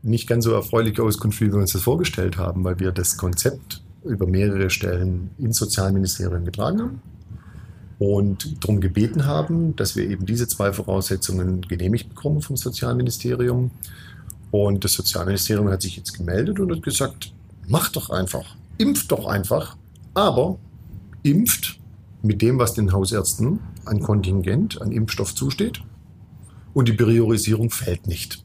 nicht 0.02 0.26
ganz 0.26 0.44
so 0.44 0.52
erfreuliche 0.52 1.02
Auskunft, 1.02 1.40
wie 1.40 1.52
wir 1.52 1.58
uns 1.58 1.72
das 1.72 1.82
vorgestellt 1.82 2.38
haben, 2.38 2.64
weil 2.64 2.80
wir 2.80 2.92
das 2.92 3.16
Konzept 3.16 3.82
über 4.04 4.26
mehrere 4.26 4.70
Stellen 4.70 5.30
ins 5.38 5.58
Sozialministerium 5.58 6.44
getragen 6.44 6.80
haben 6.80 7.02
und 7.98 8.64
darum 8.64 8.80
gebeten 8.80 9.26
haben, 9.26 9.76
dass 9.76 9.94
wir 9.94 10.08
eben 10.08 10.26
diese 10.26 10.48
zwei 10.48 10.72
Voraussetzungen 10.72 11.62
genehmigt 11.62 12.08
bekommen 12.08 12.42
vom 12.42 12.56
Sozialministerium. 12.56 13.70
Und 14.52 14.84
das 14.84 14.92
Sozialministerium 14.92 15.68
hat 15.70 15.82
sich 15.82 15.96
jetzt 15.96 16.12
gemeldet 16.12 16.60
und 16.60 16.70
hat 16.70 16.82
gesagt, 16.82 17.32
macht 17.66 17.96
doch 17.96 18.10
einfach, 18.10 18.54
impft 18.78 19.10
doch 19.10 19.26
einfach, 19.26 19.76
aber 20.14 20.58
impft 21.24 21.80
mit 22.22 22.40
dem, 22.42 22.58
was 22.58 22.74
den 22.74 22.92
Hausärzten 22.92 23.58
an 23.86 24.00
Kontingent, 24.00 24.80
an 24.80 24.92
Impfstoff 24.92 25.34
zusteht 25.34 25.82
und 26.74 26.86
die 26.86 26.92
Priorisierung 26.92 27.70
fällt 27.70 28.06
nicht. 28.06 28.44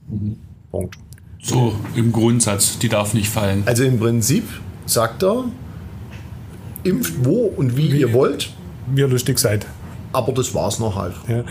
Punkt. 0.72 0.96
So, 1.42 1.76
im 1.96 2.12
Grundsatz, 2.12 2.80
die 2.80 2.90
darf 2.90 3.14
nicht 3.14 3.30
fallen. 3.30 3.64
Also 3.66 3.84
im 3.84 4.00
Prinzip 4.00 4.48
sagt 4.86 5.24
er, 5.24 5.46
impft 6.84 7.26
wo 7.26 7.48
und 7.48 7.76
wie, 7.78 7.88
ihr 8.00 8.14
wollt, 8.14 8.50
Wie 8.94 9.02
ihr 9.02 9.08
lustig 9.08 9.40
seid. 9.40 9.66
aber 10.14 10.32
das 10.32 10.54
war's 10.54 10.80
noch 10.80 10.96
halt. 10.96 11.16
Ja. 11.28 11.44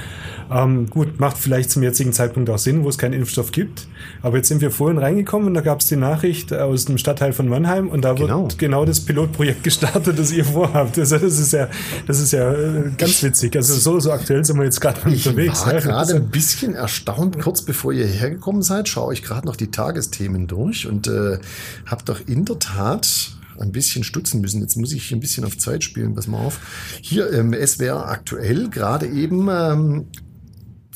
Ähm, 0.51 0.89
gut, 0.91 1.19
macht 1.19 1.39
vielleicht 1.39 1.71
zum 1.71 1.83
jetzigen 1.83 2.13
Zeitpunkt 2.13 2.49
auch 2.51 2.59
Sinn, 2.59 2.85
wo 2.85 2.89
es 2.89 2.99
keinen 2.99 3.15
Impfstoff 3.15 3.51
gibt. 3.53 3.87
Aber 4.23 4.37
jetzt 4.37 4.49
sind 4.49 4.61
wir 4.61 4.71
vorhin 4.71 4.99
reingekommen 4.99 5.49
und 5.49 5.55
da 5.55 5.61
gab 5.61 5.81
es 5.81 5.87
die 5.87 5.97
Nachricht 5.97 6.53
aus 6.53 6.85
dem 6.85 6.99
Stadtteil 6.99 7.33
von 7.33 7.49
Mannheim 7.49 7.89
und 7.89 8.03
da 8.05 8.13
Genau. 8.13 8.43
wird 8.45 8.59
genau 8.59 8.85
das 8.85 9.01
Pilotprojekt 9.01 9.63
gestartet, 9.65 10.19
das 10.19 10.31
ihr 10.33 10.45
vorhabt. 10.45 10.99
Also 10.99 11.19
das 11.19 11.39
ist 11.39 11.53
ja, 11.53 11.69
das 12.07 12.21
ist 12.21 12.33
ja 12.33 12.53
äh, 12.53 12.91
ganz 12.97 13.23
witzig. 13.23 13.57
Also 13.57 13.75
so, 13.75 13.99
so 14.01 14.13
aktuell 14.13 14.45
sind 14.45 14.57
wir 14.59 14.65
jetzt 14.65 14.81
gerade 14.81 15.01
mal 15.05 15.13
Ich 15.13 15.27
unterwegs. 15.27 15.67
war 15.67 15.73
ne? 15.75 15.81
gerade 15.81 16.15
ein 16.15 16.29
bisschen 16.29 16.75
erstaunt, 16.75 17.39
kurz 17.41 17.63
bevor 17.63 17.93
ihr 17.93 18.07
hergekommen 18.07 18.63
seid, 18.63 18.89
schaue 18.89 19.13
ich 19.15 19.23
gerade 19.23 19.47
noch 19.47 19.57
die 19.57 19.71
Tagesthemen 19.71 20.47
durch 20.47 20.87
und 20.87 21.09
äh, 21.09 21.39
habe 21.87 22.05
doch 22.05 22.21
in 22.27 22.45
der 22.45 22.59
Tat 22.59 23.33
ein 23.59 23.73
bisschen 23.73 24.05
stutzen 24.05 24.43
müssen. 24.43 24.61
Jetzt 24.61 24.77
muss 24.77 24.93
ich 24.93 25.11
ein 25.13 25.21
bisschen 25.21 25.45
auf 25.45 25.57
Zeit 25.57 25.83
spielen, 25.83 26.15
pass 26.15 26.27
mal 26.27 26.39
auf. 26.39 26.61
Hier 27.01 27.31
im 27.31 27.55
SWR 27.55 28.07
aktuell 28.09 28.69
gerade 28.69 29.07
eben 29.07 29.49
ähm, 29.51 30.07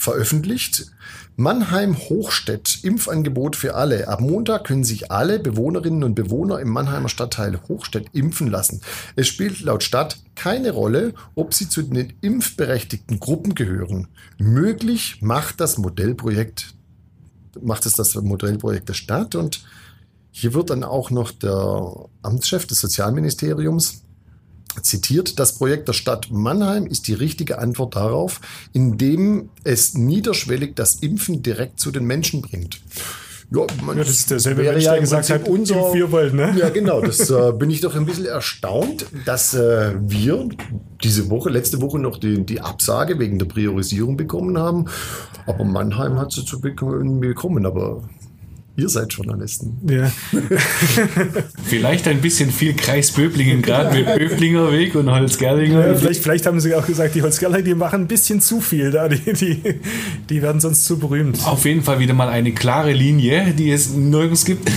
veröffentlicht. 0.01 0.87
Mannheim 1.37 1.97
Hochstedt, 1.97 2.81
Impfangebot 2.83 3.57
für 3.57 3.75
alle. 3.75 4.09
Ab 4.09 4.21
Montag 4.21 4.65
können 4.65 4.85
sich 4.85 5.11
alle 5.11 5.39
Bewohnerinnen 5.39 6.05
und 6.05 6.15
Bewohner 6.15 6.59
im 6.59 6.69
Mannheimer 6.69 7.09
Stadtteil 7.09 7.59
Hochstedt 7.69 8.09
impfen 8.13 8.49
lassen. 8.49 8.81
Es 9.17 9.29
spielt 9.29 9.61
laut 9.61 9.83
Stadt 9.83 10.19
keine 10.35 10.73
Rolle, 10.73 11.15
ob 11.35 11.55
sie 11.55 11.69
zu 11.69 11.83
den 11.83 12.13
impfberechtigten 12.21 13.21
Gruppen 13.21 13.55
gehören. 13.55 14.09
Möglich 14.39 15.19
macht 15.21 15.61
das 15.61 15.79
Modellprojekt, 15.79 16.75
macht 17.63 17.87
es 17.87 17.95
das 17.95 18.15
Modellprojekt 18.15 18.89
der 18.89 18.95
Stadt 18.95 19.35
und 19.35 19.65
hier 20.33 20.55
wird 20.55 20.71
dann 20.71 20.85
auch 20.85 21.11
noch 21.11 21.33
der 21.33 22.09
Amtschef 22.23 22.67
des 22.67 22.81
Sozialministeriums 22.81 24.03
zitiert, 24.83 25.39
das 25.39 25.55
Projekt 25.55 25.89
der 25.89 25.93
Stadt 25.93 26.29
Mannheim 26.31 26.87
ist 26.87 27.09
die 27.09 27.15
richtige 27.15 27.59
Antwort 27.59 27.97
darauf, 27.97 28.41
indem 28.73 29.51
es 29.65 29.95
niederschwellig 29.95 30.75
das 30.75 30.97
Impfen 30.97 31.43
direkt 31.43 31.81
zu 31.81 31.91
den 31.91 32.05
Menschen 32.05 32.43
bringt. 32.43 32.81
Ja, 33.53 33.67
man, 33.83 33.99
Ja, 33.99 34.05
das 34.05 34.13
ist 34.13 34.31
derselbe 34.31 34.63
wäre 34.63 34.75
Mensch, 34.75 34.85
ja 34.85 34.93
der 34.93 34.99
im 34.99 35.05
gesagt 35.05 35.31
hat, 35.31 35.49
unser, 35.49 35.93
wir 35.93 36.13
wollen, 36.13 36.37
ne? 36.37 36.55
Ja, 36.57 36.69
genau. 36.69 37.01
Das 37.01 37.31
äh, 37.31 37.53
bin 37.53 37.69
ich 37.69 37.81
doch 37.81 37.97
ein 37.97 38.07
bisschen 38.07 38.27
erstaunt, 38.27 39.07
dass 39.25 39.55
äh, 39.55 39.95
wir 40.01 40.49
diese 41.03 41.31
Woche, 41.31 41.51
letzte 41.51 41.81
Woche 41.81 41.99
noch 41.99 42.19
die, 42.19 42.47
die 42.47 42.61
Absage 42.61 43.19
wegen 43.19 43.41
der 43.41 43.47
Priorisierung 43.47 44.17
bekommen 44.17 44.57
haben. 44.57 44.85
Aber 45.47 45.65
Mannheim 45.65 46.17
hat 46.19 46.31
sie 46.31 46.45
zu 46.45 46.61
bekommen, 46.61 47.21
bekommen. 47.21 47.67
Aber 47.67 48.03
ihr 48.81 48.89
seid 48.89 49.13
Journalisten. 49.13 49.79
Ja. 49.89 50.11
Vielleicht 51.65 52.09
ein 52.09 52.21
bisschen 52.21 52.51
viel 52.51 52.75
Kreis 52.75 53.11
Böblingen, 53.11 53.63
gerade 53.63 53.97
mit 53.97 54.07
Böblinger 54.07 54.73
Weg 54.73 54.95
und 54.95 55.11
Holzgerlinger. 55.11 55.87
Ja, 55.89 55.95
vielleicht, 55.95 56.23
vielleicht 56.23 56.47
haben 56.47 56.61
sie 56.61 56.75
auch 56.75 56.87
gesagt, 56.87 57.15
die 57.15 57.23
Holzgerler, 57.23 57.63
die 57.63 57.75
machen 57.75 58.03
ein 58.03 58.07
bisschen 58.07 58.41
zu 58.41 58.61
viel 58.61 58.91
da. 58.91 59.09
Die, 59.09 59.33
die, 59.33 59.61
die 60.29 60.43
werden 60.43 60.61
sonst 60.61 60.85
zu 60.85 60.99
berühmt. 60.99 61.47
Auf 61.47 61.65
jeden 61.65 61.83
Fall 61.83 61.99
wieder 61.99 62.15
mal 62.15 62.29
eine 62.29 62.53
klare 62.53 62.93
Linie, 62.93 63.53
die 63.53 63.71
es 63.71 63.93
nirgends 63.95 64.45
gibt. 64.45 64.71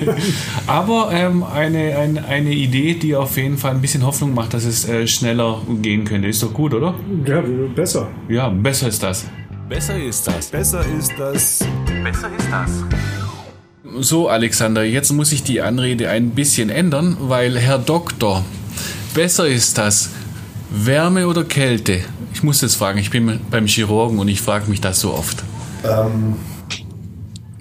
Aber 0.66 1.10
ähm, 1.12 1.42
eine, 1.42 1.96
eine, 1.96 2.24
eine 2.24 2.52
Idee, 2.52 2.94
die 2.94 3.14
auf 3.14 3.36
jeden 3.36 3.58
Fall 3.58 3.72
ein 3.72 3.80
bisschen 3.80 4.04
Hoffnung 4.04 4.34
macht, 4.34 4.54
dass 4.54 4.64
es 4.64 4.88
äh, 4.88 5.06
schneller 5.06 5.62
gehen 5.82 6.04
könnte. 6.04 6.28
Ist 6.28 6.42
doch 6.42 6.52
gut, 6.52 6.74
oder? 6.74 6.94
Ja, 7.26 7.42
besser. 7.74 8.08
Ja, 8.28 8.48
besser 8.48 8.88
ist 8.88 9.02
das. 9.02 9.26
Besser 9.68 10.00
ist 10.00 10.26
das. 10.26 10.46
Besser 10.46 10.84
ist 10.98 11.12
das. 11.18 11.64
Besser 12.04 12.30
ist 12.38 12.48
das. 12.50 13.15
So, 13.98 14.28
Alexander, 14.28 14.84
jetzt 14.84 15.10
muss 15.12 15.32
ich 15.32 15.42
die 15.42 15.62
Anrede 15.62 16.10
ein 16.10 16.30
bisschen 16.30 16.68
ändern, 16.68 17.16
weil 17.18 17.58
Herr 17.58 17.78
Doktor, 17.78 18.44
besser 19.14 19.48
ist 19.48 19.78
das 19.78 20.10
Wärme 20.70 21.26
oder 21.26 21.44
Kälte? 21.44 22.00
Ich 22.34 22.42
muss 22.42 22.60
jetzt 22.60 22.74
fragen, 22.74 22.98
ich 22.98 23.08
bin 23.08 23.40
beim 23.50 23.66
Chirurgen 23.66 24.18
und 24.18 24.28
ich 24.28 24.42
frage 24.42 24.68
mich 24.68 24.82
das 24.82 25.00
so 25.00 25.14
oft. 25.14 25.42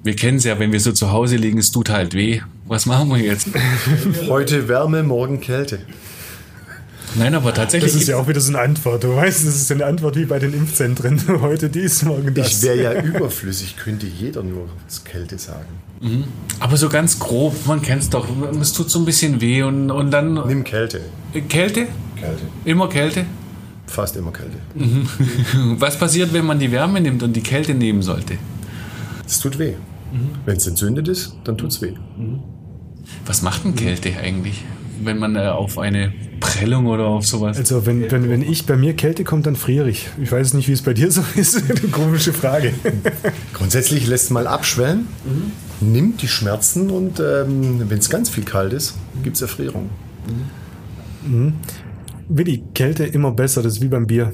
Wir 0.03 0.15
kennen 0.15 0.37
es 0.37 0.43
ja, 0.43 0.59
wenn 0.59 0.73
wir 0.73 0.81
so 0.81 0.91
zu 0.91 1.11
Hause 1.11 1.37
liegen, 1.37 1.57
es 1.57 1.71
tut 1.71 1.89
halt 1.89 2.13
weh. 2.13 2.41
Was 2.65 2.85
machen 2.85 3.09
wir 3.09 3.19
jetzt? 3.19 3.47
Heute 4.27 4.67
Wärme, 4.67 5.03
morgen 5.03 5.39
Kälte. 5.39 5.79
Nein, 7.17 7.33
aber 7.35 7.53
tatsächlich. 7.53 7.91
Das 7.93 8.01
ist 8.01 8.07
ja 8.07 8.17
auch 8.17 8.27
wieder 8.27 8.41
so 8.41 8.51
eine 8.51 8.59
Antwort. 8.59 9.03
Du 9.03 9.15
weißt, 9.15 9.47
das 9.47 9.55
ist 9.55 9.71
eine 9.71 9.85
Antwort 9.85 10.15
wie 10.17 10.25
bei 10.25 10.39
den 10.39 10.53
Impfzentren. 10.53 11.21
Heute 11.41 11.69
dies, 11.69 12.03
morgen 12.03 12.33
das. 12.33 12.57
Ich 12.57 12.63
wäre 12.63 12.81
ja 12.81 13.01
überflüssig, 13.01 13.77
könnte 13.77 14.05
jeder 14.07 14.43
nur 14.43 14.69
das 14.85 15.03
Kälte 15.03 15.37
sagen. 15.37 15.65
aber 16.59 16.77
so 16.77 16.89
ganz 16.89 17.19
grob, 17.19 17.55
man 17.65 17.81
kennt 17.81 18.03
es 18.03 18.09
doch. 18.09 18.27
Es 18.59 18.73
tut 18.73 18.89
so 18.89 18.99
ein 18.99 19.05
bisschen 19.05 19.39
weh 19.41 19.63
und, 19.63 19.91
und 19.91 20.11
dann. 20.11 20.33
Nimm 20.47 20.63
Kälte. 20.63 21.01
Kälte? 21.47 21.87
Kälte. 22.15 22.43
Immer 22.65 22.89
Kälte? 22.89 23.25
Fast 23.87 24.15
immer 24.17 24.31
Kälte. 24.31 24.57
Was 25.79 25.97
passiert, 25.97 26.33
wenn 26.33 26.45
man 26.45 26.59
die 26.59 26.71
Wärme 26.71 26.99
nimmt 26.99 27.23
und 27.23 27.33
die 27.33 27.43
Kälte 27.43 27.73
nehmen 27.73 28.01
sollte? 28.01 28.37
Es 29.25 29.39
tut 29.39 29.57
weh. 29.59 29.73
Wenn 30.45 30.57
es 30.57 30.67
entzündet 30.67 31.07
ist, 31.07 31.35
dann 31.43 31.57
tut's 31.57 31.81
weh. 31.81 31.93
Was 33.25 33.41
macht 33.41 33.65
denn 33.65 33.75
Kälte 33.75 34.17
eigentlich, 34.17 34.63
wenn 35.03 35.17
man 35.17 35.35
äh, 35.35 35.47
auf 35.47 35.77
eine 35.77 36.13
Prellung 36.39 36.85
oder 36.87 37.05
auf 37.05 37.25
sowas? 37.25 37.57
Also 37.57 37.85
wenn, 37.85 38.09
wenn, 38.11 38.29
wenn 38.29 38.41
ich 38.41 38.65
bei 38.65 38.75
mir 38.75 38.93
Kälte 38.93 39.23
kommt, 39.23 39.45
dann 39.45 39.55
friere 39.55 39.89
ich. 39.89 40.09
Ich 40.21 40.31
weiß 40.31 40.53
nicht, 40.53 40.67
wie 40.67 40.73
es 40.73 40.81
bei 40.81 40.93
dir 40.93 41.11
so 41.11 41.23
ist. 41.35 41.55
Eine 41.69 41.89
komische 41.91 42.33
Frage. 42.33 42.73
Grundsätzlich 43.53 44.07
lässt 44.07 44.31
mal 44.31 44.47
abschwellen, 44.47 45.07
nimmt 45.81 46.21
die 46.21 46.27
Schmerzen 46.27 46.89
und 46.89 47.19
ähm, 47.19 47.89
wenn 47.89 47.99
es 47.99 48.09
ganz 48.09 48.29
viel 48.29 48.43
kalt 48.43 48.73
ist, 48.73 48.95
gibt 49.23 49.35
es 49.35 49.41
Erfrierung. 49.41 49.89
Willi, 52.29 52.63
Kälte 52.73 53.05
immer 53.05 53.31
besser, 53.31 53.61
das 53.61 53.73
ist 53.73 53.81
wie 53.81 53.87
beim 53.87 54.07
Bier. 54.07 54.33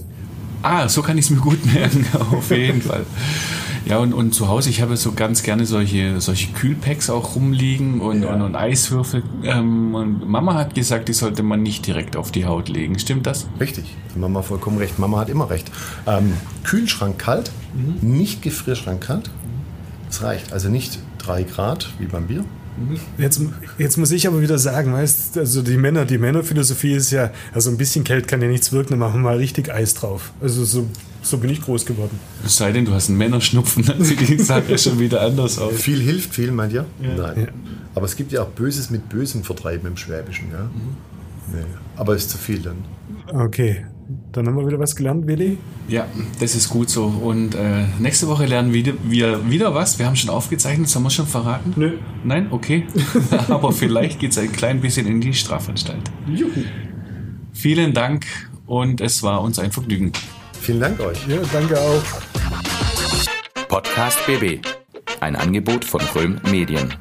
Ah, 0.62 0.88
so 0.88 1.02
kann 1.02 1.18
ich 1.18 1.26
es 1.26 1.32
mir 1.32 1.40
gut 1.40 1.66
merken, 1.66 2.06
auf 2.32 2.52
jeden 2.52 2.82
Fall. 2.82 3.06
Ja, 3.86 3.98
und, 3.98 4.14
und 4.14 4.34
zu 4.34 4.48
Hause, 4.48 4.70
ich 4.70 4.82
habe 4.82 4.96
so 4.96 5.12
ganz 5.12 5.44
gerne 5.44 5.66
solche, 5.66 6.22
solche 6.22 6.52
Kühlpacks 6.54 7.10
auch 7.10 7.36
rumliegen 7.36 8.00
und, 8.00 8.24
und, 8.24 8.42
und 8.42 8.56
Eiswürfel. 8.56 9.24
Ähm, 9.44 9.96
und 9.96 10.30
Mama 10.30 10.54
hat 10.54 10.76
gesagt, 10.76 11.10
die 11.10 11.14
sollte 11.14 11.44
man 11.44 11.64
nicht 11.64 11.88
direkt 11.88 12.16
auf 12.16 12.32
die 12.32 12.46
Haut 12.46 12.70
legen. 12.70 13.00
Stimmt 13.00 13.26
das? 13.26 13.48
Richtig, 13.60 13.86
Mama 14.16 14.44
vollkommen 14.44 14.78
recht. 14.78 15.00
Mama 15.00 15.20
hat 15.20 15.30
immer 15.30 15.50
recht. 15.50 15.72
Ähm, 16.06 16.34
Kühlschrank 16.64 17.18
kalt, 17.18 17.52
nicht 18.02 18.42
Gefrierschrank 18.42 19.02
kalt. 19.02 19.30
Das 20.08 20.22
reicht. 20.22 20.54
Also 20.54 20.70
nicht 20.70 21.00
3 21.20 21.44
Grad 21.44 21.90
wie 22.00 22.06
beim 22.06 22.28
Bier. 22.28 22.46
Jetzt, 23.18 23.42
jetzt 23.78 23.98
muss 23.98 24.12
ich 24.12 24.28
aber 24.28 24.42
wieder 24.42 24.58
sagen, 24.58 24.94
weißt 24.94 25.38
also 25.38 25.62
die 25.62 25.78
Männer, 25.78 26.06
die 26.06 26.18
Männerphilosophie 26.18 26.94
ist 26.94 27.12
ja, 27.12 27.32
also 27.54 27.70
ein 27.70 27.78
bisschen 27.78 28.04
Kälte 28.04 28.28
kann 28.28 28.42
ja 28.42 28.48
nichts 28.48 28.72
wirken, 28.72 28.92
dann 28.92 29.00
machen 29.00 29.22
wir 29.22 29.32
mal 29.32 29.38
richtig 29.38 29.72
Eis 29.72 29.94
drauf. 29.94 30.32
Also 30.42 30.64
so, 30.64 30.88
so 31.22 31.38
bin 31.38 31.50
ich 31.50 31.62
groß 31.62 31.86
geworden. 31.86 32.20
Es 32.46 32.58
sei 32.58 32.72
denn, 32.72 32.86
du 32.86 32.94
hast 32.94 33.10
einen 33.10 33.18
Männerschnupfen, 33.18 33.86
dann 33.86 34.04
sieht 34.04 34.28
die 34.28 34.40
Sache 34.40 34.78
schon 34.80 35.00
wieder 35.00 35.22
anders 35.22 35.60
aus. 35.60 35.74
Viel 35.76 36.00
hilft 36.00 36.34
viel, 36.34 36.52
meint 36.52 36.74
ihr? 36.74 36.86
Nein. 37.00 37.50
Aber 37.94 38.06
es 38.06 38.16
gibt 38.16 38.32
ja 38.32 38.44
auch 38.44 38.50
Böses 38.50 38.90
mit 38.90 39.10
Bösem 39.10 39.44
vertreiben 39.44 39.88
im 39.88 39.98
Schwäbischen. 39.98 40.52
Ja? 40.52 40.70
Nee. 41.54 41.66
Aber 41.96 42.16
ist 42.16 42.30
zu 42.30 42.38
viel 42.38 42.60
dann. 42.60 42.78
Okay, 43.34 43.86
dann 44.32 44.48
haben 44.48 44.56
wir 44.56 44.66
wieder 44.66 44.80
was 44.80 44.96
gelernt, 44.96 45.28
Willi. 45.28 45.58
Ja, 45.88 46.08
das 46.40 46.56
ist 46.56 46.70
gut 46.70 46.90
so. 46.90 47.06
Und 47.06 47.56
äh, 47.56 47.86
nächste 48.00 48.28
Woche 48.28 48.46
lernen 48.46 48.74
wir, 48.74 48.94
wir 49.04 49.50
wieder 49.50 49.74
was. 49.74 50.00
Wir 50.00 50.06
haben 50.06 50.16
schon 50.16 50.30
aufgezeichnet, 50.30 50.90
sollen 50.90 51.04
wir 51.06 51.10
schon 51.10 51.28
verraten? 51.28 51.74
Nö. 51.76 51.98
Nein? 52.24 52.48
Okay. 52.52 52.88
Aber 53.50 53.72
vielleicht 53.72 54.20
geht 54.20 54.32
es 54.32 54.38
ein 54.38 54.52
klein 54.52 54.82
bisschen 54.82 55.08
in 55.08 55.22
die 55.22 55.34
Strafanstalt. 55.34 56.10
Juhu. 56.28 56.50
Vielen 57.54 57.94
Dank 57.94 58.26
und 58.66 59.02
es 59.02 59.22
war 59.24 59.42
uns 59.42 59.60
ein 59.60 59.72
Vergnügen. 59.72 60.14
Vielen 60.62 60.80
Dank 60.80 61.00
euch. 61.00 61.28
Ja, 61.28 61.38
danke 61.52 61.80
auch. 61.80 62.04
Podcast 63.68 64.20
BB. 64.28 64.64
Ein 65.20 65.36
Angebot 65.36 65.84
von 65.84 66.02
Röhm 66.16 66.40
Medien. 66.52 66.94